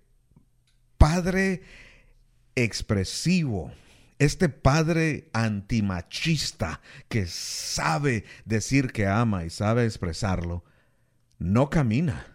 [1.05, 1.61] padre
[2.55, 3.71] expresivo,
[4.19, 10.65] este padre antimachista que sabe decir que ama y sabe expresarlo,
[11.39, 12.27] no camina,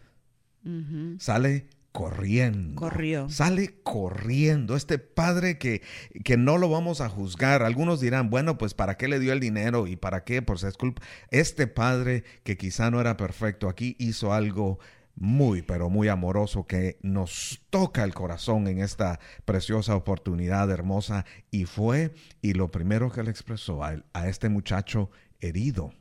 [1.17, 2.79] sale corriendo.
[2.79, 3.27] Corrió.
[3.29, 4.75] Sale corriendo.
[4.75, 5.81] Este padre que,
[6.23, 7.63] que no lo vamos a juzgar.
[7.63, 9.87] Algunos dirán, bueno, pues ¿para qué le dio el dinero?
[9.87, 10.43] ¿Y para qué?
[10.43, 11.01] Pues es culpa.
[11.31, 14.77] Este padre que quizá no era perfecto aquí hizo algo
[15.19, 21.25] muy, pero muy amoroso que nos toca el corazón en esta preciosa oportunidad hermosa.
[21.51, 25.93] Y fue, y lo primero que le expresó a, este muchacho herido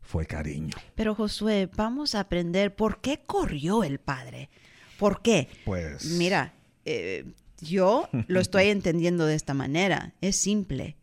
[0.00, 0.74] fue cariño.
[0.94, 4.48] Pero Josué, vamos a aprender por qué corrió el padre.
[4.98, 5.48] ¿Por qué?
[5.66, 6.06] Pues...
[6.12, 6.54] Mira,
[6.86, 7.26] eh,
[7.60, 10.14] yo lo estoy entendiendo de esta manera.
[10.22, 10.96] Es simple.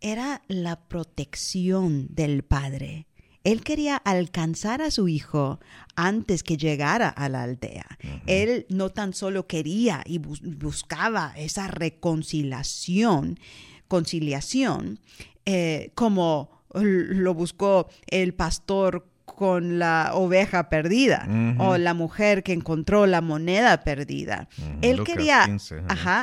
[0.00, 3.06] era la protección del padre.
[3.42, 5.60] Él quería alcanzar a su hijo
[5.96, 7.86] antes que llegara a la aldea.
[8.26, 13.38] Él no tan solo quería y buscaba esa reconciliación,
[13.88, 15.00] conciliación,
[15.46, 21.26] eh, como lo buscó el pastor con la oveja perdida
[21.58, 24.48] o la mujer que encontró la moneda perdida.
[24.82, 25.48] Él quería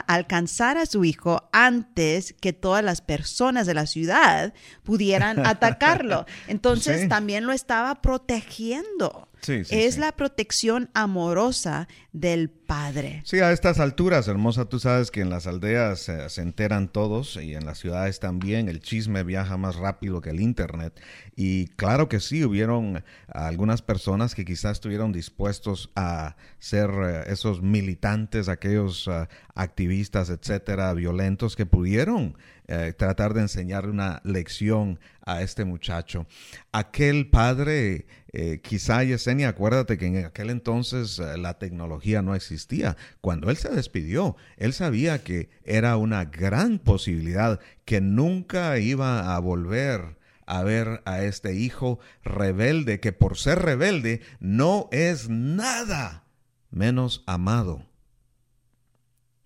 [0.07, 6.25] alcanzar a su hijo antes que todas las personas de la ciudad pudieran atacarlo.
[6.47, 13.21] Entonces también lo estaba protegiendo es la protección amorosa del Padre.
[13.23, 17.55] Sí, a estas alturas, hermosa, tú sabes que en las aldeas se enteran todos y
[17.55, 18.67] en las ciudades también.
[18.67, 20.99] El chisme viaja más rápido que el Internet.
[21.35, 27.61] Y claro que sí, hubieron algunas personas que quizás estuvieron dispuestos a ser eh, esos
[27.61, 32.37] militantes, aquellos eh, activistas, etcétera, violentos que pudieron
[32.69, 36.27] eh, tratar de enseñar una lección a este muchacho.
[36.73, 42.97] Aquel padre, eh, quizá Yesenia, acuérdate que en aquel entonces eh, la tecnología no existía.
[43.21, 49.39] Cuando él se despidió, él sabía que era una gran posibilidad que nunca iba a
[49.39, 56.25] volver a ver a este hijo rebelde que por ser rebelde no es nada
[56.69, 57.85] menos amado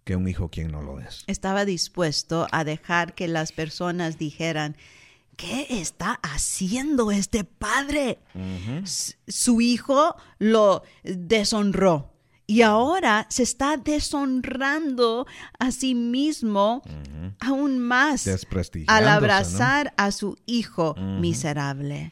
[0.04, 1.24] que un hijo quien no lo es.
[1.28, 4.76] Estaba dispuesto a dejar que las personas dijeran,
[5.38, 8.20] ¿qué está haciendo este padre?
[9.28, 12.12] Su hijo lo deshonró.
[12.48, 15.26] Y ahora se está deshonrando
[15.58, 16.82] a sí mismo
[17.40, 18.28] aún más
[18.88, 22.12] al abrazar a su hijo miserable.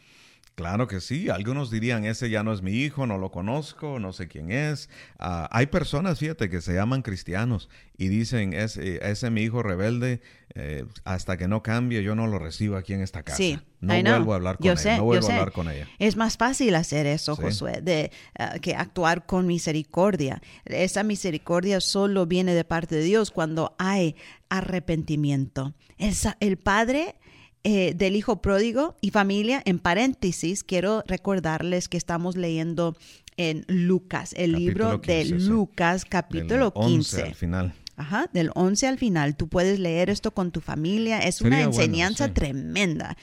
[0.60, 4.12] Claro que sí, algunos dirían, ese ya no es mi hijo, no lo conozco, no
[4.12, 4.90] sé quién es.
[5.18, 9.64] Ah, hay personas, fíjate, que se llaman cristianos y dicen, ese, ese es mi hijo
[9.64, 10.20] rebelde,
[10.56, 13.38] eh, hasta que no cambie, yo no lo recibo aquí en esta casa.
[13.38, 15.88] Sí, no vuelvo a hablar con ella, no vuelvo a hablar con ella.
[15.98, 20.42] Es más fácil hacer eso, Josué, de, ah, que actuar con misericordia.
[20.66, 24.18] Esa misericordia solo viene de parte de Dios cuando hay
[24.50, 25.74] arrepentimiento.
[25.98, 27.16] El, el Padre
[27.64, 32.96] eh, del hijo pródigo y familia, en paréntesis, quiero recordarles que estamos leyendo
[33.36, 37.22] en Lucas, el libro de Lucas, capítulo 15.
[37.22, 37.74] al final.
[37.96, 39.36] Ajá, del 11 al final.
[39.36, 41.20] Tú puedes leer esto con tu familia.
[41.20, 43.18] Es una enseñanza tremenda.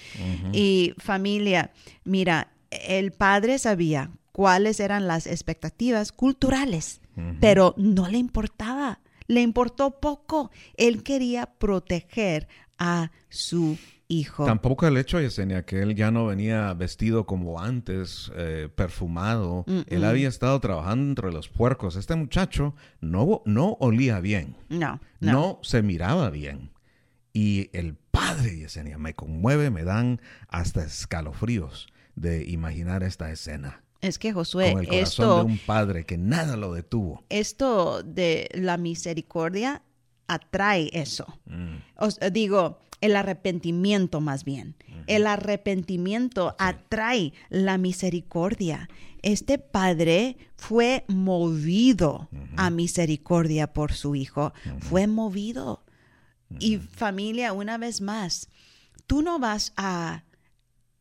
[0.53, 1.71] Y familia,
[2.05, 7.01] mira, el padre sabía cuáles eran las expectativas culturales,
[7.41, 9.01] pero no le importaba.
[9.29, 10.51] Le importó poco.
[10.77, 14.45] Él quería proteger a su hijo.
[14.45, 19.65] Tampoco el hecho, Yesenia, que él ya no venía vestido como antes, eh, perfumado.
[19.87, 21.97] Él había estado trabajando entre los puercos.
[21.97, 24.57] Este muchacho no, no olía bien.
[24.69, 25.33] No, no.
[25.33, 26.71] No se miraba bien.
[27.33, 33.83] Y el padre, Yesenia, me conmueve, me dan hasta escalofríos de imaginar esta escena.
[34.01, 37.25] Es que Josué, Con el corazón esto, de un padre que nada lo detuvo.
[37.29, 39.83] Esto de la misericordia
[40.29, 41.27] atrae eso.
[41.47, 41.77] Mm.
[41.97, 44.77] Os digo, el arrepentimiento más bien.
[45.07, 48.89] El arrepentimiento atrae la misericordia.
[49.23, 54.53] Este padre fue movido a misericordia por su hijo.
[54.81, 55.85] Fue movido.
[56.61, 58.49] Y familia, una vez más,
[59.07, 60.25] tú no vas a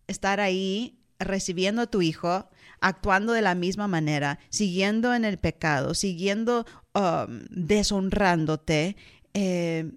[0.08, 2.50] estar ahí recibiendo a tu hijo,
[2.82, 8.96] actuando de la misma manera, siguiendo en el pecado, siguiendo um, deshonrándote.
[9.34, 9.92] Eh,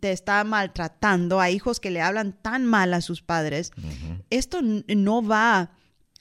[0.00, 3.72] te está maltratando, a hijos que le hablan tan mal a sus padres,
[4.30, 5.70] esto no va,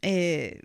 [0.01, 0.61] eh,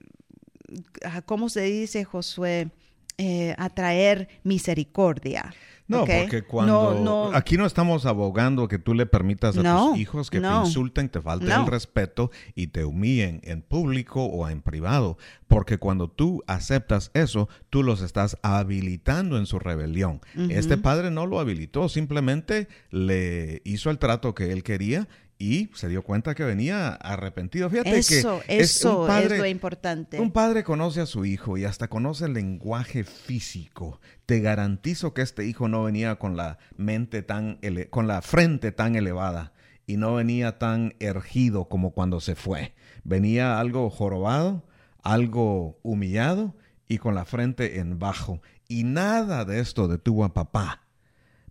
[1.26, 2.70] ¿cómo se dice, Josué?
[3.18, 5.52] Eh, a traer misericordia.
[5.90, 10.40] No, porque cuando aquí no estamos abogando que tú le permitas a tus hijos que
[10.40, 15.78] te insulten, te falten el respeto y te humillen en público o en privado, porque
[15.78, 20.20] cuando tú aceptas eso, tú los estás habilitando en su rebelión.
[20.48, 25.08] Este padre no lo habilitó, simplemente le hizo el trato que él quería
[25.40, 27.70] y se dio cuenta que venía arrepentido.
[27.70, 30.20] Fíjate eso, que eso es, padre, es lo importante.
[30.20, 34.00] Un padre conoce a su hijo y hasta conoce el lenguaje físico.
[34.26, 38.96] Te garantizo que este hijo no venía con la mente tan con la frente tan
[38.96, 39.54] elevada
[39.86, 42.74] y no venía tan ergido como cuando se fue.
[43.02, 44.68] Venía algo jorobado,
[45.02, 46.54] algo humillado
[46.86, 48.42] y con la frente en bajo.
[48.68, 50.82] Y nada de esto detuvo a papá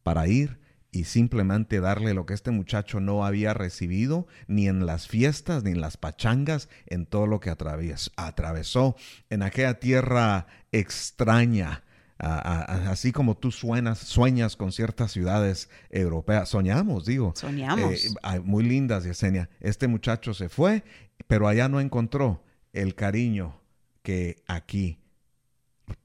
[0.03, 0.59] para ir
[0.91, 5.71] y simplemente darle lo que este muchacho no había recibido ni en las fiestas ni
[5.71, 8.95] en las pachangas, en todo lo que atravesó
[9.29, 11.83] en aquella tierra extraña,
[12.17, 17.33] así como tú suenas, sueñas con ciertas ciudades europeas, soñamos, digo.
[17.35, 18.05] Soñamos.
[18.05, 19.49] Eh, muy lindas, Yesenia.
[19.59, 20.83] Este muchacho se fue,
[21.27, 23.61] pero allá no encontró el cariño
[24.01, 24.99] que aquí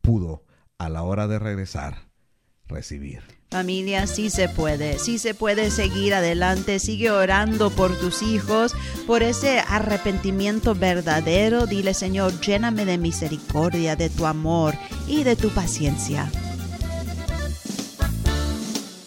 [0.02, 0.44] pudo
[0.78, 2.08] a la hora de regresar
[2.66, 3.22] recibir.
[3.54, 8.74] Familia, sí se puede, sí se puede seguir adelante, sigue orando por tus hijos,
[9.06, 11.66] por ese arrepentimiento verdadero.
[11.66, 14.74] Dile, Señor, lléname de misericordia, de tu amor
[15.06, 16.28] y de tu paciencia.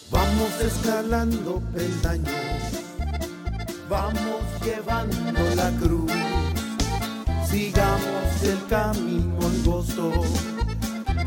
[0.10, 2.32] Vamos escalando peldaños,
[3.90, 6.12] vamos llevando la cruz,
[7.50, 10.14] sigamos el camino angosto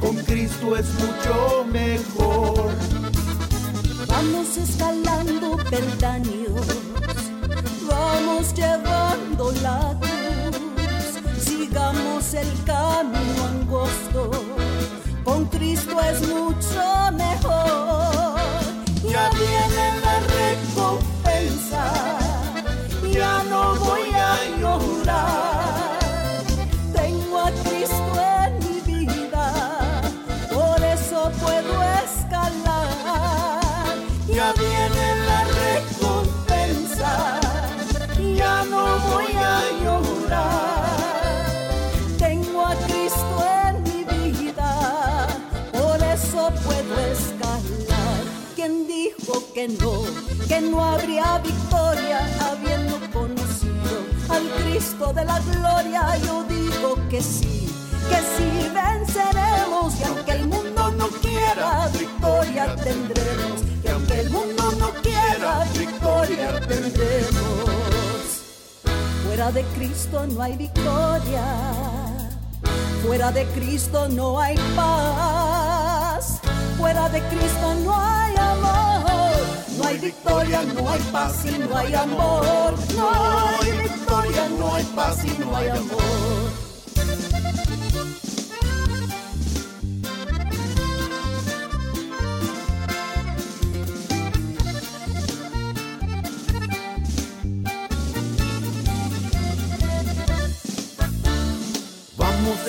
[0.00, 2.99] con Cristo es mucho mejor.
[4.10, 6.66] Vamos escalando peldaños,
[7.88, 14.30] vamos llevando la cruz, sigamos el camino angosto,
[15.24, 16.82] con Cristo es mucho
[17.12, 18.34] mejor.
[19.08, 21.84] Ya viene la recompensa,
[23.10, 25.49] ya no voy a llorar,
[49.52, 50.02] que no,
[50.46, 56.16] que no habría victoria habiendo conocido al Cristo de la gloria?
[56.18, 57.60] Yo digo que sí
[58.08, 63.62] que si venceremos y aunque el mundo no quiera, victoria tendremos.
[63.84, 67.70] Y aunque el mundo no quiera, victoria tendremos.
[69.24, 71.44] Fuera de Cristo no hay victoria,
[73.06, 76.40] fuera de Cristo no hay paz,
[76.76, 78.89] fuera de Cristo no hay amor.
[79.80, 82.74] No hay victoria, no hay paz y no hay amor.
[82.94, 83.10] No
[83.62, 86.50] hay victoria, no hay paz y no hay amor.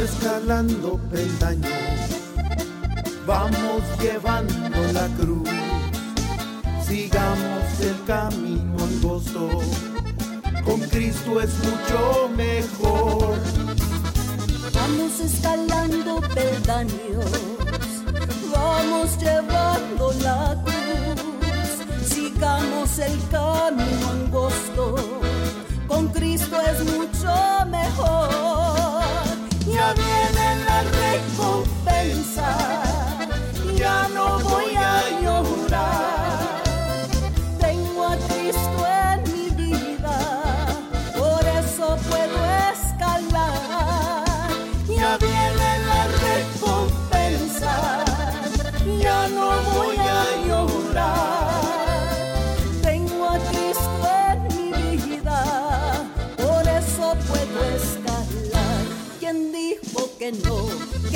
[0.02, 1.72] escalando peldaños,
[3.28, 5.50] vamos llevando la cruz,
[6.92, 9.48] sigamos el camino angosto,
[10.66, 13.38] con Cristo es mucho mejor.
[14.74, 17.32] Vamos escalando peldaños,
[18.54, 24.96] vamos llevando la cruz, sigamos el camino angosto,
[25.88, 27.34] con Cristo es mucho
[27.68, 28.51] mejor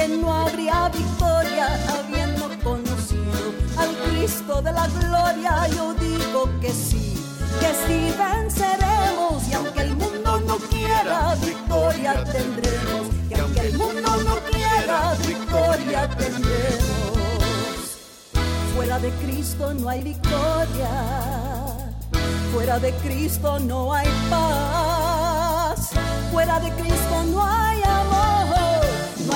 [0.05, 5.67] que no habría victoria habiendo conocido al Cristo de la gloria.
[5.75, 7.15] Yo digo que sí,
[7.59, 13.07] que sí venceremos y aunque el mundo no quiera, victoria tendremos.
[13.29, 17.97] Y aunque el mundo no quiera, victoria tendremos.
[18.75, 20.91] Fuera de Cristo no hay victoria,
[22.53, 25.91] fuera de Cristo no hay paz,
[26.31, 27.74] fuera de Cristo no hay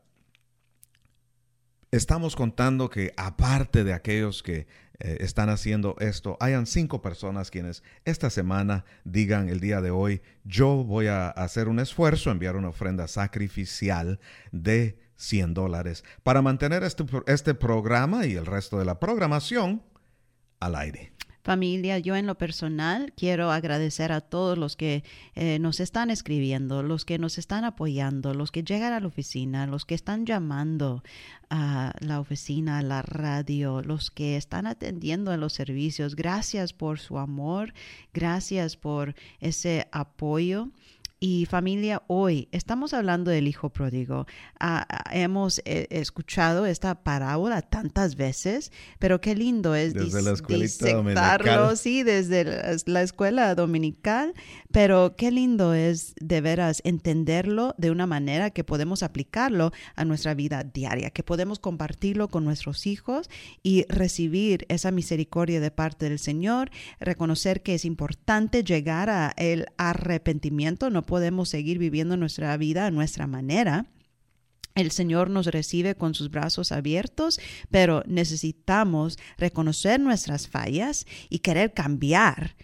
[1.91, 4.67] estamos contando que aparte de aquellos que
[4.99, 10.23] eh, están haciendo esto, hayan cinco personas quienes esta semana digan el día de hoy,
[10.45, 14.21] yo voy a hacer un esfuerzo, enviar una ofrenda sacrificial
[14.53, 19.83] de 100 dólares para mantener este, este programa y el resto de la programación
[20.61, 21.16] al aire.
[21.47, 25.05] Familia, yo en lo personal quiero agradecer a todos los que
[25.37, 29.69] eh, nos están escribiendo, los que nos están apoyando, los que llegan a la oficina,
[29.69, 31.05] los que están llamando
[31.49, 36.17] a la oficina, a la radio, los que están atendiendo en los servicios.
[36.17, 37.75] Gracias por su amor,
[38.13, 40.71] gracias por ese apoyo.
[41.29, 44.27] Y familia, hoy estamos hablando del hijo pródigo.
[44.61, 48.71] Ah, ah, hemos eh, escuchado esta parábola tantas veces,
[49.01, 52.45] pero qué lindo es desde la sí, desde
[52.87, 54.35] la, escuela dominical,
[54.71, 60.33] pero qué lindo es de veras entenderlo de una manera que podemos aplicarlo a nuestra
[60.35, 63.29] vida diaria, que podemos compartirlo con nuestros hijos
[63.65, 66.71] y recibir esa misericordia de parte del Señor,
[67.01, 71.16] reconocer que es importante llegar a el arrepentimiento, no podemos
[71.49, 73.87] seguir viviendo nuestra vida a nuestra manera.
[74.75, 77.41] El Señor nos recibe con sus brazos abiertos,
[77.71, 82.57] pero necesitamos reconocer nuestras fallas y querer cambiar.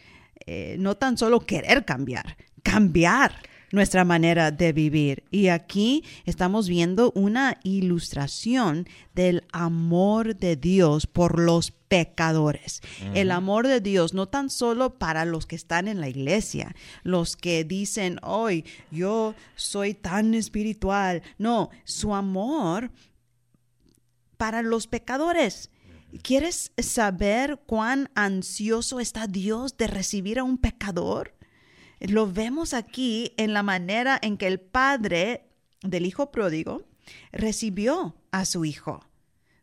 [0.47, 3.33] Eh, no tan solo querer cambiar, cambiar
[3.73, 5.25] nuestra manera de vivir.
[5.31, 12.81] Y aquí estamos viendo una ilustración del amor de Dios por los pecadores.
[13.15, 17.37] El amor de Dios no tan solo para los que están en la iglesia, los
[17.37, 21.23] que dicen, hoy yo soy tan espiritual.
[21.39, 22.91] No, su amor
[24.37, 25.71] para los pecadores.
[26.23, 31.35] ¿Quieres saber cuán ansioso está Dios de recibir a un pecador?
[32.09, 35.45] Lo vemos aquí en la manera en que el padre
[35.83, 36.83] del hijo pródigo
[37.31, 39.05] recibió a su hijo.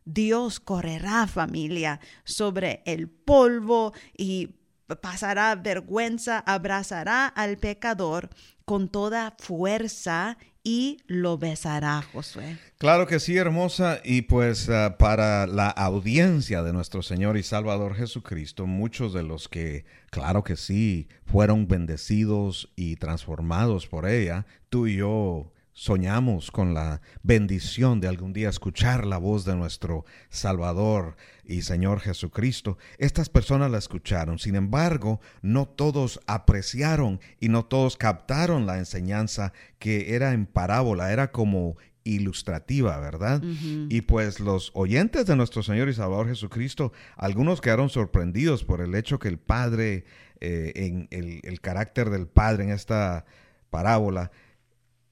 [0.05, 4.55] Dios correrá familia sobre el polvo y
[5.01, 8.29] pasará vergüenza, abrazará al pecador
[8.65, 12.57] con toda fuerza y lo besará, Josué.
[12.77, 13.99] Claro que sí, hermosa.
[14.03, 19.47] Y pues ah, para la audiencia de nuestro Señor y Salvador Jesucristo, muchos de los
[19.47, 26.73] que, claro que sí, fueron bendecidos y transformados por ella, tú y yo soñamos con
[26.73, 31.15] la bendición de algún día escuchar la voz de nuestro Salvador
[31.45, 32.77] y Señor Jesucristo.
[32.97, 39.53] Estas personas la escucharon, sin embargo, no todos apreciaron y no todos captaron la enseñanza
[39.79, 43.41] que era en parábola, era como ilustrativa, ¿verdad?
[43.41, 48.95] Y pues los oyentes de nuestro Señor y Salvador Jesucristo, algunos quedaron sorprendidos por el
[48.95, 50.03] hecho que el Padre,
[50.41, 53.23] eh, en el, el carácter del Padre en esta
[53.69, 54.31] parábola,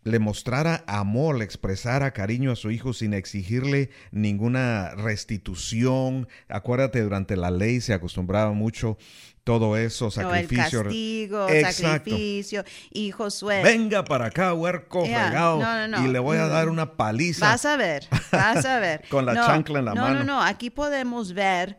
[0.08, 6.28] le mostrara amor, le expresara cariño a su hijo sin exigirle ninguna restitución.
[6.48, 8.98] Acuérdate, durante la ley se acostumbraba mucho
[9.44, 10.84] todo eso, sacrificio.
[10.84, 12.64] No, el castigo, sacrificio.
[12.92, 13.64] Y Josué.
[13.64, 15.62] Venga para acá, huerco fregado.
[16.04, 17.48] y le voy a dar una paliza.
[17.48, 19.04] Vas a ver, vas a ver.
[19.10, 20.08] Con la chancla en la mano.
[20.08, 20.44] No, no, no.
[20.44, 21.78] Aquí podemos ver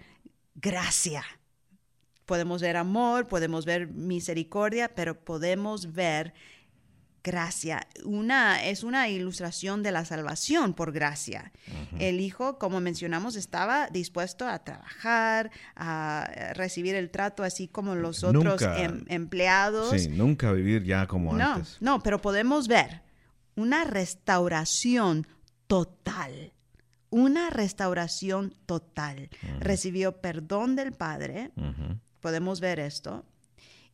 [0.55, 1.25] gracia.
[2.25, 6.35] Podemos ver amor, podemos ver misericordia, pero podemos ver
[7.23, 7.87] gracia.
[8.05, 11.53] Una, es una ilustración de la salvación por gracia.
[11.99, 18.25] El hijo, como mencionamos, estaba dispuesto a trabajar, a recibir el trato así como los
[18.25, 20.01] otros em, empleados.
[20.01, 21.77] Sí, nunca vivir ya como antes.
[21.81, 23.03] No, pero podemos ver
[23.57, 25.27] una restauración
[25.67, 26.53] total.
[27.11, 29.31] Una restauración total.
[29.61, 31.53] Recibió perdón del Padre.
[32.21, 33.25] Podemos ver esto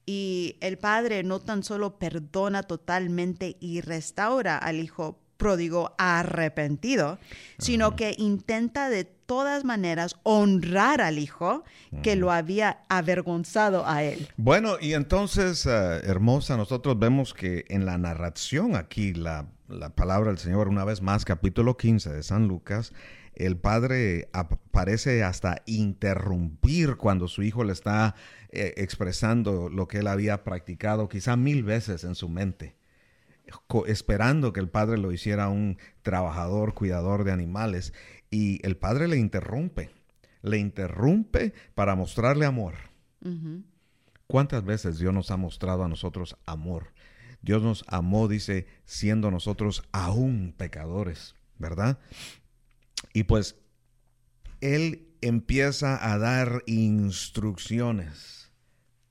[0.07, 7.19] y el padre no tan solo perdona totalmente y restaura al hijo pródigo arrepentido,
[7.59, 11.65] sino que intenta de todas maneras honrar al hijo
[12.03, 14.29] que lo había avergonzado a él.
[14.37, 20.31] Bueno, y entonces, eh, hermosa, nosotros vemos que en la narración aquí, la, la palabra
[20.31, 22.93] del Señor, una vez más, capítulo 15 de San Lucas,
[23.35, 24.29] el padre
[24.71, 28.15] parece hasta interrumpir cuando su hijo le está
[28.55, 32.77] eh, expresando lo que él había practicado quizá mil veces en su mente,
[33.87, 37.93] esperando que el padre lo hiciera un trabajador, cuidador de animales.
[38.31, 39.91] Y el padre le interrumpe,
[40.43, 42.75] le interrumpe para mostrarle amor.
[44.29, 46.95] ¿Cuántas veces Dios nos ha mostrado a nosotros amor?
[47.43, 51.99] Dios nos amó, dice, siendo nosotros aún pecadores, ¿verdad?
[53.13, 53.57] Y pues
[54.61, 58.44] él empieza a dar instrucciones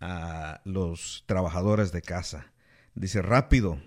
[0.04, 2.52] a los trabajadores de casa.
[2.94, 3.80] Dice, rápido,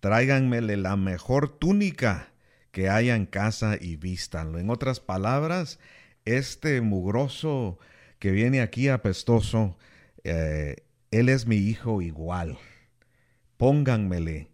[0.00, 2.32] tráiganmele la mejor túnica
[2.70, 4.58] que haya en casa y vístanlo.
[4.58, 5.78] En otras palabras,
[6.24, 7.78] este mugroso
[8.18, 9.76] que viene aquí apestoso,
[10.24, 10.76] eh,
[11.10, 12.56] él es mi hijo igual.
[13.58, 14.48] Pónganmele,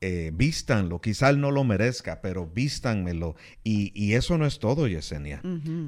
[0.00, 3.34] eh, vístanlo, quizá él no lo merezca, pero vístanmelo.
[3.64, 5.42] Y, y eso no es todo, Yesenia.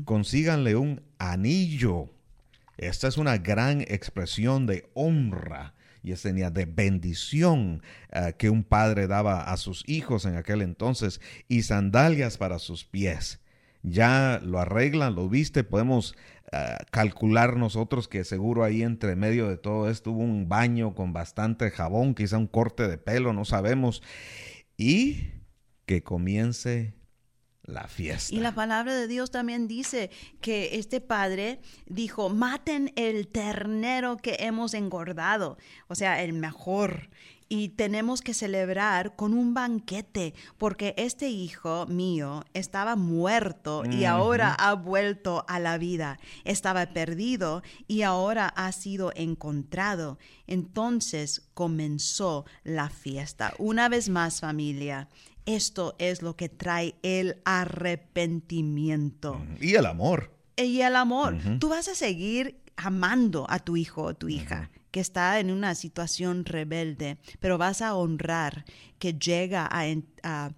[0.05, 2.11] Consíganle un anillo.
[2.77, 5.74] Esta es una gran expresión de honra.
[6.07, 11.62] Yesenia, de bendición eh, que un padre daba a sus hijos en aquel entonces y
[11.62, 13.41] sandalias para sus pies.
[13.83, 16.14] Ya lo arreglan, lo viste, podemos
[16.53, 21.12] eh, calcular nosotros que seguro ahí entre medio de todo esto hubo un baño con
[21.12, 24.03] bastante jabón, quizá un corte de pelo, no sabemos.
[24.77, 25.31] Y
[25.87, 26.95] que comience
[27.67, 28.35] la fiesta.
[28.35, 30.11] Y la palabra de Dios también dice
[30.41, 35.59] que este padre dijo, maten el ternero que hemos engordado,
[35.89, 37.11] o sea, el mejor.
[37.49, 44.53] Y tenemos que celebrar con un banquete, porque este hijo mío estaba muerto y ahora
[44.53, 46.19] ha vuelto a la vida.
[46.43, 50.19] Estaba perdido y ahora ha sido encontrado.
[50.49, 53.55] Entonces comenzó la fiesta.
[53.59, 55.09] Una vez más, familia,
[55.47, 59.40] esto es lo que trae el arrepentimiento.
[59.61, 60.32] Y el amor.
[60.57, 61.38] Y el amor.
[61.59, 65.74] Tú vas a seguir amando a tu hijo o tu hija que está en una
[65.74, 68.64] situación rebelde, pero vas a honrar
[68.99, 70.55] que llega a,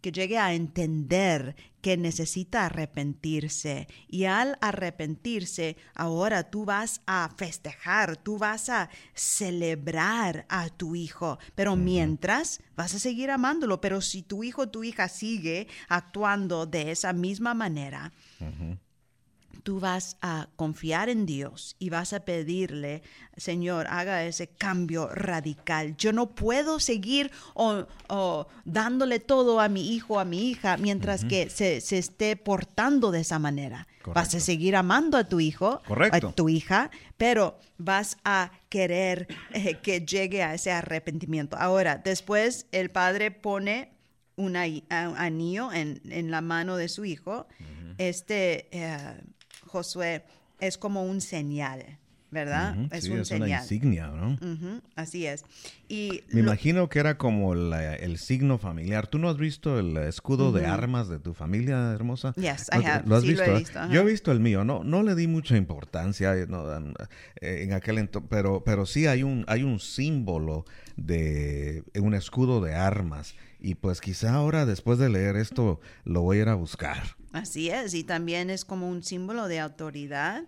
[0.00, 3.86] que llegue a entender que necesita arrepentirse.
[4.08, 11.38] Y al arrepentirse ahora tú vas a festejar, tú vas a celebrar a tu hijo,
[11.54, 16.64] pero mientras vas a seguir amándolo, pero si tu hijo o tu hija sigue actuando
[16.64, 18.10] de esa misma manera,
[19.64, 23.02] tú vas a confiar en Dios y vas a pedirle,
[23.36, 25.96] Señor, haga ese cambio radical.
[25.96, 31.48] Yo no puedo seguir o, dándole todo a mi hijo, a mi hija, mientras que
[31.48, 33.88] se, esté portando de esa manera.
[34.04, 35.80] Vas a seguir amando a tu hijo,
[36.12, 41.56] a tu hija, pero vas a querer eh, que llegue a ese arrepentimiento.
[41.56, 43.94] Ahora, después el padre pone
[44.36, 47.46] un anillo en, la mano de su hijo.
[47.96, 48.98] Este eh,
[49.74, 50.22] Josué,
[50.60, 51.98] es como un señal.
[52.30, 52.76] ¿verdad?
[52.90, 53.48] es un señal.
[53.48, 54.36] una insignia, ¿no?
[54.96, 55.44] así es.
[55.88, 59.06] Y Me imagino que era como el signo familiar.
[59.06, 62.34] ¿Tú no has visto el escudo de armas de tu familia, hermosa?
[62.34, 63.04] Yes, I have.
[63.06, 63.44] ¿Lo has visto?
[63.90, 64.64] Yo he visto el mío.
[64.64, 66.46] No, no le di mucha importancia eh,
[67.40, 70.64] en aquel entonces, pero, pero sí hay un, hay un símbolo
[70.96, 73.36] de un escudo de armas.
[73.60, 77.16] Y pues quizá ahora, después de leer esto, lo voy a ir a buscar.
[77.34, 80.44] Así es, y también es como un símbolo de autoridad.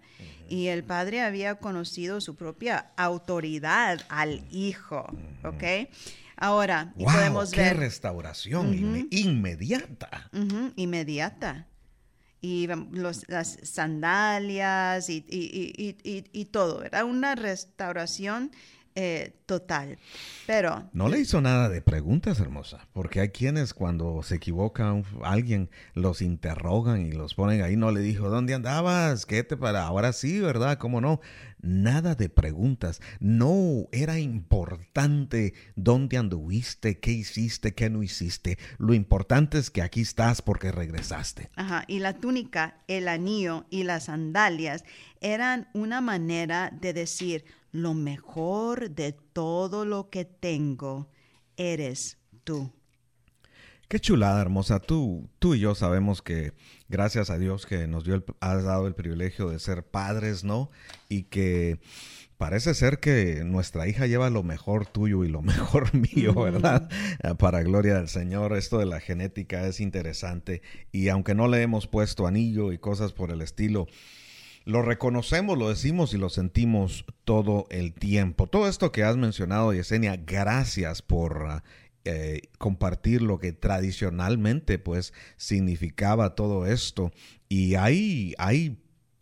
[0.49, 5.05] Y el padre había conocido su propia autoridad al hijo,
[5.43, 5.91] ¿ok?
[6.37, 7.79] Ahora, podemos qué ver...
[7.79, 10.31] restauración inmediata.
[10.77, 11.67] inmediata.
[12.41, 18.53] Y las sandalias y, y, y, y, todo, era una restauración
[18.95, 19.99] eh, total.
[20.47, 20.89] Pero...
[20.93, 26.21] No le hizo nada de preguntas, hermosa, porque hay quienes cuando se equivoca alguien los
[26.21, 29.25] interrogan y los ponen ahí, no le dijo, ¿dónde andabas?
[29.25, 29.85] ¿Qué te para?
[29.85, 30.79] Ahora sí, ¿verdad?
[30.79, 31.21] ¿Cómo no?
[31.61, 33.01] Nada de preguntas.
[33.19, 38.59] No era importante dónde anduviste, qué hiciste, qué no hiciste.
[38.79, 41.51] Lo importante es que aquí estás porque regresaste.
[41.57, 44.85] Ajá, y la túnica, el anillo y las sandalias
[45.21, 51.11] eran una manera de decir, lo mejor de todo lo que tengo
[51.59, 52.73] eres tú.
[53.87, 54.81] Qué chulada, hermosa.
[54.81, 56.55] Tú, tú y yo sabemos que
[56.89, 60.71] gracias a Dios que nos dio el, has dado el privilegio de ser padres, ¿no?
[61.11, 61.81] Y que
[62.39, 66.89] parece ser que nuestra hija lleva lo mejor tuyo y lo mejor mío, ¿verdad?
[67.39, 68.57] Para gloria del Señor.
[68.57, 70.63] Esto de la genética es interesante.
[70.93, 73.87] Y aunque no le hemos puesto anillo y cosas por el estilo,
[74.67, 78.49] lo reconocemos, lo decimos y lo sentimos todo el tiempo.
[78.49, 81.63] Todo esto que has mencionado, Yesenia, gracias por
[82.05, 87.13] eh, compartir lo que tradicionalmente pues significaba todo esto.
[87.49, 88.77] Y hay, hay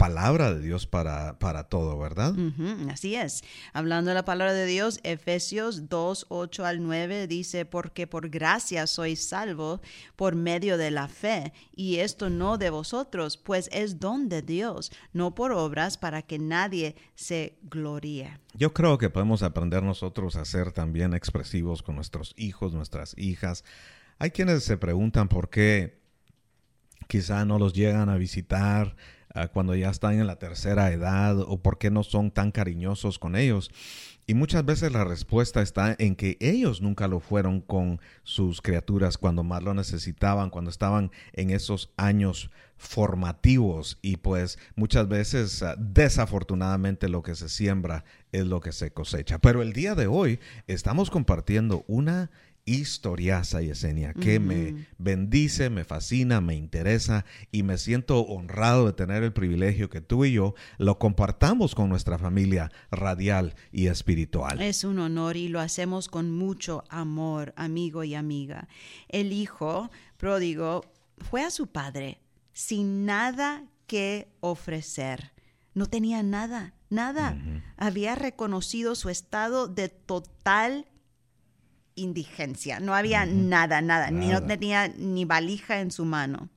[0.04, 2.34] palabra de Dios para, para todo, ¿verdad?
[2.90, 3.42] así es.
[3.72, 8.86] Hablando de la palabra de Dios, Efesios 2, 8 al 9 dice, porque por gracia
[8.86, 9.80] sois salvo
[10.14, 14.92] por medio de la fe, y esto no de vosotros, pues es don de Dios,
[15.14, 18.38] no por obras para que nadie se gloríe.
[18.52, 23.64] Yo creo que podemos aprender nosotros a ser también expresivos con nuestros hijos, nuestras hijas.
[24.18, 25.98] Hay quienes se preguntan por qué
[27.08, 28.96] quizá no los llegan a visitar
[29.52, 33.36] cuando ya están en la tercera edad o por qué no son tan cariñosos con
[33.36, 33.70] ellos.
[34.26, 39.18] Y muchas veces la respuesta está en que ellos nunca lo fueron con sus criaturas
[39.18, 45.76] cuando más lo necesitaban, cuando estaban en esos años formativos y pues muchas veces ah,
[45.78, 49.38] desafortunadamente lo que se siembra es lo que se cosecha.
[49.38, 52.30] Pero el día de hoy estamos compartiendo una
[52.66, 59.22] historiaza, Yesenia, que me bendice, me fascina, me interesa y me siento honrado de tener
[59.22, 64.62] el privilegio que tú y yo lo compartamos con nuestra familia radial y espiritual.
[64.62, 68.68] Es un honor y lo hacemos con mucho amor, amigo y amiga.
[69.08, 70.84] El hijo pródigo
[71.18, 72.20] fue a su padre
[72.54, 75.32] sin nada que ofrecer.
[75.74, 77.36] No tenía nada, nada.
[77.76, 80.86] Había reconocido su estado de total
[81.94, 82.80] indigencia.
[82.80, 86.48] No había nada, nada, Ni no tenía ni valija en su mano.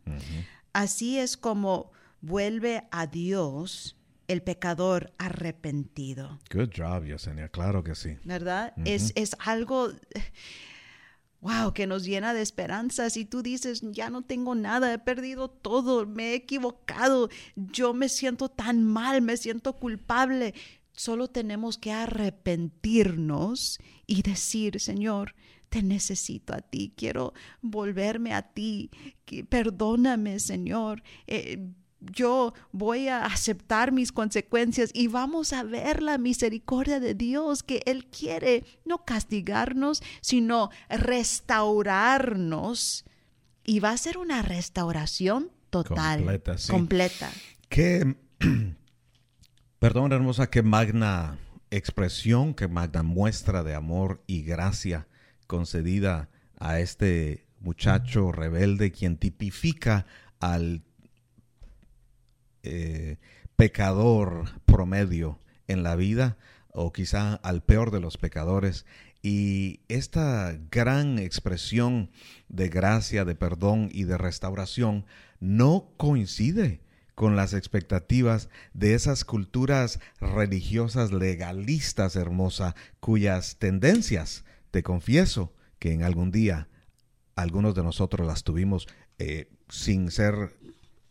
[0.74, 3.96] Así es como vuelve a Dios
[4.28, 6.40] el pecador arrepentido.
[6.52, 7.50] Good job, Yesenia.
[7.50, 8.18] Claro que sí.
[8.24, 8.74] ¿Verdad?
[8.84, 9.92] es, es algo
[11.42, 13.10] wow, que nos llena de esperanza.
[13.10, 18.10] Si tú dices, ya no tengo nada, he perdido todo, me he equivocado, yo me
[18.10, 20.54] siento tan mal, me siento culpable,
[20.98, 25.36] solo tenemos que arrepentirnos y decir, Señor,
[25.70, 28.90] te necesito a ti, quiero volverme a ti,
[29.48, 31.04] perdóname, Señor.
[31.28, 31.70] Eh,
[32.00, 37.84] yo voy a aceptar mis consecuencias y vamos a ver la misericordia de Dios que
[37.86, 43.06] Él quiere no castigarnos, sino restaurarnos.
[43.64, 46.56] Y va a ser una restauración total, completa.
[46.70, 47.32] completa.
[47.68, 48.16] Qué,
[49.80, 51.38] perdón hermosa, qué magna
[51.70, 55.08] expresión, qué magna muestra de amor y gracia
[55.46, 60.06] concedida a este muchacho rebelde quien tipifica
[60.40, 60.84] al
[62.64, 63.18] eh,
[63.56, 66.38] pecador promedio en la vida
[66.72, 68.86] o quizá al peor de los pecadores.
[69.22, 72.12] Y esta gran expresión
[72.50, 75.06] de gracia, de perdón y de restauración
[75.40, 76.82] no coincide
[77.18, 86.04] con las expectativas de esas culturas religiosas legalistas hermosa, cuyas tendencias, te confieso, que en
[86.04, 86.70] algún día
[87.36, 88.88] algunos de nosotros las tuvimos
[89.18, 90.60] eh, sin ser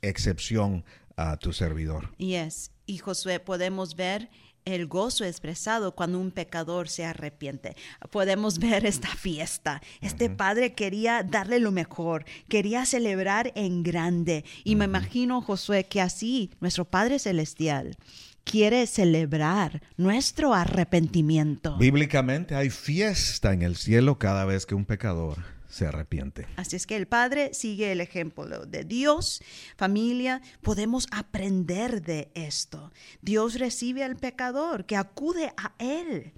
[0.00, 0.84] excepción
[1.16, 2.16] a tu servidor.
[2.18, 2.70] Yes.
[2.86, 4.30] Y Josué, podemos ver
[4.66, 7.76] el gozo expresado cuando un pecador se arrepiente.
[8.10, 9.80] Podemos ver esta fiesta.
[10.02, 14.44] Este padre quería darle lo mejor, quería celebrar en grande.
[14.64, 17.96] Y me imagino, Josué, que así nuestro Padre Celestial
[18.44, 21.76] quiere celebrar nuestro arrepentimiento.
[21.78, 26.46] Bíblicamente hay fiesta en el cielo cada vez que un pecador se arrepiente.
[26.56, 29.42] Así es que el Padre sigue el ejemplo de Dios,
[29.76, 32.92] familia, podemos aprender de esto.
[33.22, 36.32] Dios recibe al pecador que acude a Él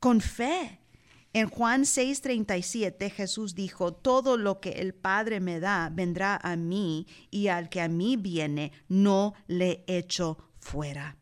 [0.00, 0.80] con fe.
[1.32, 7.06] En Juan 6:37 Jesús dijo, todo lo que el Padre me da vendrá a mí
[7.30, 11.16] y al que a mí viene no le echo fuera.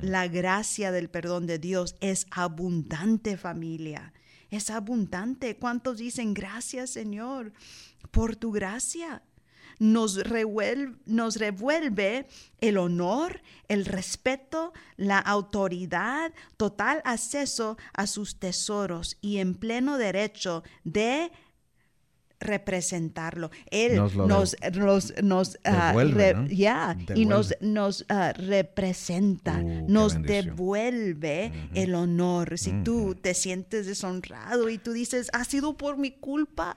[0.00, 4.12] La gracia del perdón de Dios es abundante familia
[4.54, 5.56] es abundante.
[5.56, 7.52] ¿Cuántos dicen gracias Señor
[8.10, 9.22] por tu gracia?
[9.78, 12.28] Nos revuelve, nos revuelve
[12.60, 20.62] el honor, el respeto, la autoridad, total acceso a sus tesoros y en pleno derecho
[20.84, 21.32] de
[22.40, 23.50] representarlo.
[23.70, 24.56] Él nos, nos,
[25.22, 25.94] nos, ah,
[27.14, 32.58] y nos, nos ah, representa, uh, nos devuelve el honor.
[32.58, 36.76] Si tú te sientes deshonrado y tú dices, ha sido por mi culpa.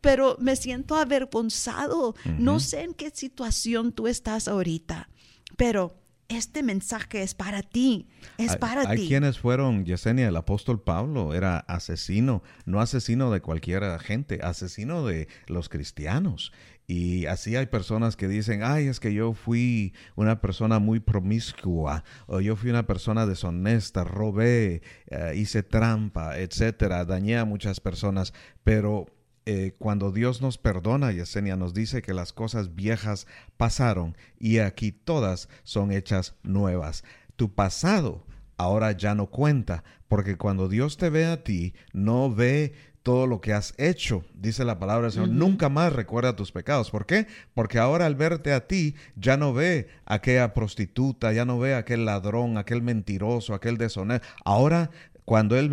[0.00, 2.14] Pero me siento avergonzado.
[2.38, 5.08] No sé en qué situación tú estás ahorita,
[5.56, 8.08] pero este mensaje es para ti,
[8.38, 8.88] es para ti.
[9.02, 15.06] Hay quienes fueron, Yesenia, el apóstol Pablo era asesino, no asesino de cualquier gente, asesino
[15.06, 16.52] de los cristianos.
[16.86, 22.04] Y así hay personas que dicen, ay, es que yo fui una persona muy promiscua,
[22.26, 28.34] o yo fui una persona deshonesta, robé, eh, hice trampa, etcétera, dañé a muchas personas,
[28.64, 29.06] pero
[29.44, 33.26] eh, cuando Dios nos perdona, Yesenia nos dice que las cosas viejas
[33.56, 37.02] pasaron y aquí todas son hechas nuevas.
[37.36, 38.24] Tu pasado
[38.56, 42.72] ahora ya no cuenta, porque cuando Dios te ve a ti, no ve
[43.02, 46.92] todo lo que has hecho, dice la palabra del Señor, nunca más recuerda tus pecados.
[46.92, 47.26] ¿Por qué?
[47.52, 51.74] Porque ahora al verte a ti, ya no ve a aquella prostituta, ya no ve
[51.74, 54.24] a aquel ladrón, aquel mentiroso, aquel deshonesto.
[54.44, 54.90] Ahora
[55.24, 55.70] cuando Él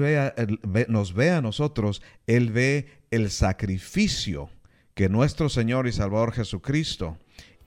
[0.87, 4.49] nos ve a nosotros, Él ve el sacrificio
[4.93, 7.17] que nuestro Señor y Salvador Jesucristo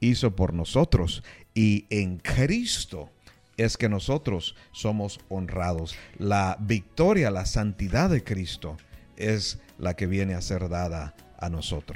[0.01, 1.23] hizo por nosotros.
[1.55, 3.11] Y en Cristo
[3.57, 5.95] es que nosotros somos honrados.
[6.19, 8.77] La victoria, la santidad de Cristo
[9.17, 11.15] es la que viene a ser dada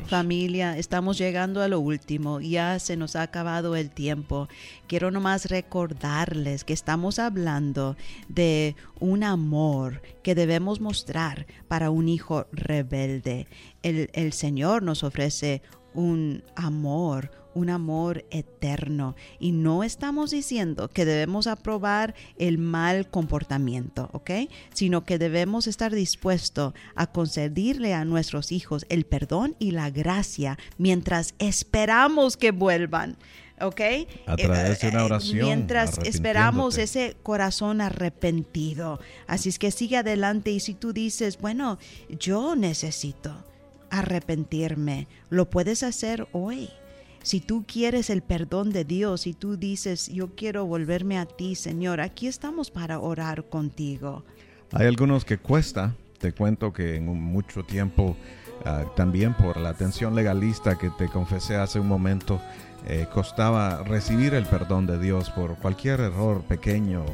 [0.07, 4.49] Familia, estamos llegando a lo último, ya se nos ha acabado el tiempo.
[4.86, 7.97] Quiero nomás recordarles que estamos hablando
[8.28, 13.47] de un amor que debemos mostrar para un hijo rebelde.
[13.82, 15.62] El, el Señor nos ofrece
[15.94, 19.16] un amor, un amor eterno.
[19.40, 24.30] Y no estamos diciendo que debemos aprobar el mal comportamiento, ¿ok?
[24.74, 30.59] Sino que debemos estar dispuestos a concederle a nuestros hijos el perdón y la gracia
[30.76, 33.16] mientras esperamos que vuelvan.
[33.59, 33.80] ¿ok?
[34.26, 39.00] A través de una Eh, eh, oración, Mientras esperamos ese corazón arrepentido.
[39.26, 41.78] Así es que sigue adelante y si tú dices, bueno,
[42.11, 43.34] yo necesito
[43.88, 46.68] arrepentirme, lo puedes hacer hoy.
[47.27, 51.57] Si tú quieres el perdón de Dios, si tú dices, yo quiero volverme a ti,
[51.57, 54.22] Señor, aquí estamos para orar contigo.
[54.70, 58.16] Hay algunos que cuesta, te cuento que en mucho tiempo,
[58.64, 62.41] ah, también por la atención legalista que te confesé hace un momento,
[62.87, 67.05] eh, costaba recibir el perdón de Dios por cualquier error pequeño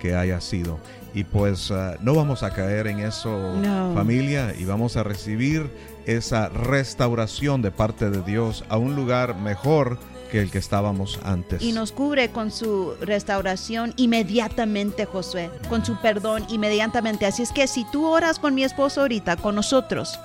[0.00, 0.80] que haya sido.
[1.14, 3.92] Y pues ah, no vamos a caer en eso No.
[3.94, 5.70] familia y vamos a recibir
[6.06, 9.98] esa restauración de parte de Dios a un lugar mejor
[10.30, 11.60] que el que estábamos antes.
[11.60, 17.26] Y nos cubre con su restauración inmediatamente, Josué, con su perdón inmediatamente.
[17.26, 20.18] Así es que si tú oras con mi esposo ahorita, con nosotros,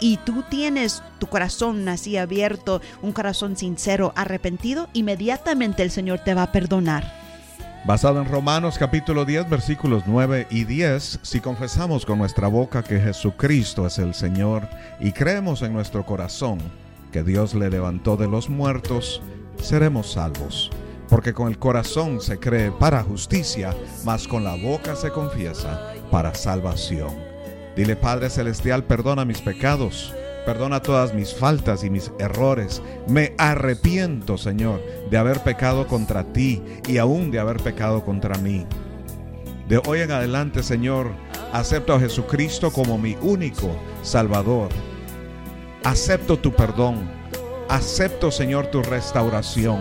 [0.00, 6.34] y tú tienes tu corazón así abierto, un corazón sincero, arrepentido, inmediatamente el Señor te
[6.34, 7.21] va a perdonar.
[7.84, 13.00] Basado en Romanos capítulo 10 versículos 9 y 10, si confesamos con nuestra boca que
[13.00, 14.68] Jesucristo es el Señor
[15.00, 16.58] y creemos en nuestro corazón
[17.10, 19.20] que Dios le levantó de los muertos,
[19.60, 20.70] seremos salvos.
[21.08, 23.74] Porque con el corazón se cree para justicia,
[24.04, 27.16] mas con la boca se confiesa para salvación.
[27.74, 30.14] Dile Padre Celestial, perdona mis pecados,
[30.44, 32.82] perdona todas mis faltas y mis errores.
[33.08, 34.80] Me arrepiento, Señor,
[35.10, 38.66] de haber pecado contra ti y aún de haber pecado contra mí.
[39.68, 41.12] De hoy en adelante, Señor,
[41.52, 43.70] acepto a Jesucristo como mi único
[44.02, 44.68] Salvador.
[45.84, 47.10] Acepto tu perdón.
[47.68, 49.80] Acepto, Señor, tu restauración.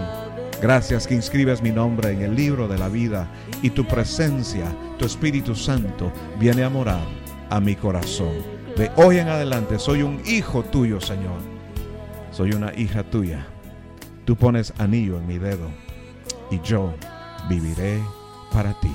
[0.62, 3.28] Gracias que inscribes mi nombre en el libro de la vida
[3.64, 4.66] y tu presencia,
[5.00, 7.04] tu Espíritu Santo, viene a morar
[7.50, 8.61] a mi corazón.
[8.78, 11.40] De hoy en adelante soy un hijo tuyo, Señor.
[12.32, 13.46] Soy una hija tuya.
[14.26, 15.70] Tú pones anillo en mi dedo
[16.50, 16.94] y yo
[17.50, 18.02] viviré
[18.52, 18.92] para ti.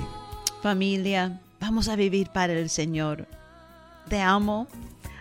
[0.63, 3.27] Familia, vamos a vivir para el Señor.
[4.09, 4.67] Te amo.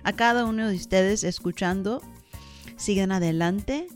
[0.04, 2.00] A cada uno de ustedes escuchando,
[2.76, 3.88] sigan adelante.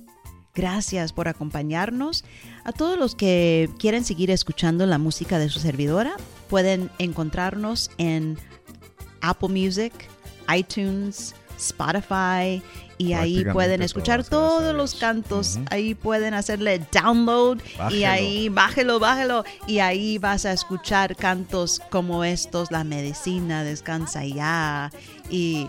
[0.54, 2.24] Gracias por acompañarnos.
[2.64, 6.16] A todos los que quieren seguir escuchando la música de su servidora,
[6.48, 8.36] pueden encontrarnos en
[9.20, 9.92] Apple Music,
[10.56, 12.62] iTunes, Spotify
[13.00, 15.58] y ahí pueden escuchar todos los cantos.
[15.70, 17.58] Ahí pueden hacerle download
[17.90, 19.42] y ahí bájelo, bájelo.
[19.66, 24.90] Y ahí vas a escuchar cantos como estos, La Medicina, Descansa ya
[25.30, 25.66] y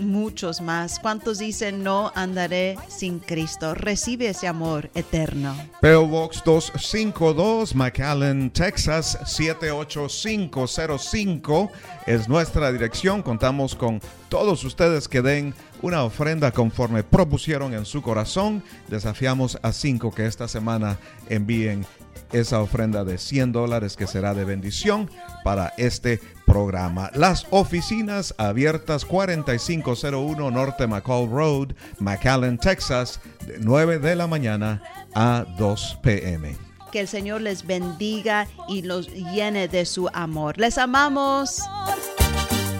[0.00, 0.98] muchos más.
[0.98, 3.74] ¿Cuántos dicen no andaré sin Cristo?
[3.74, 5.56] Recibe ese amor eterno.
[5.80, 11.70] PO Box 252, McAllen, Texas 78505
[12.06, 13.22] es nuestra dirección.
[13.22, 18.62] Contamos con todos ustedes que den una ofrenda conforme propusieron en su corazón.
[18.88, 21.86] Desafiamos a cinco que esta semana envíen
[22.32, 25.10] esa ofrenda de 100 dólares que será de bendición
[25.44, 27.10] para este programa.
[27.14, 31.68] Las oficinas abiertas 4501 Norte McCall Road,
[31.98, 34.82] McAllen, Texas, de 9 de la mañana
[35.14, 36.56] a 2 p.m.
[36.90, 40.56] Que el Señor les bendiga y los llene de su amor.
[40.58, 41.60] Les amamos.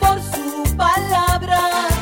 [0.00, 1.97] Por su palabra.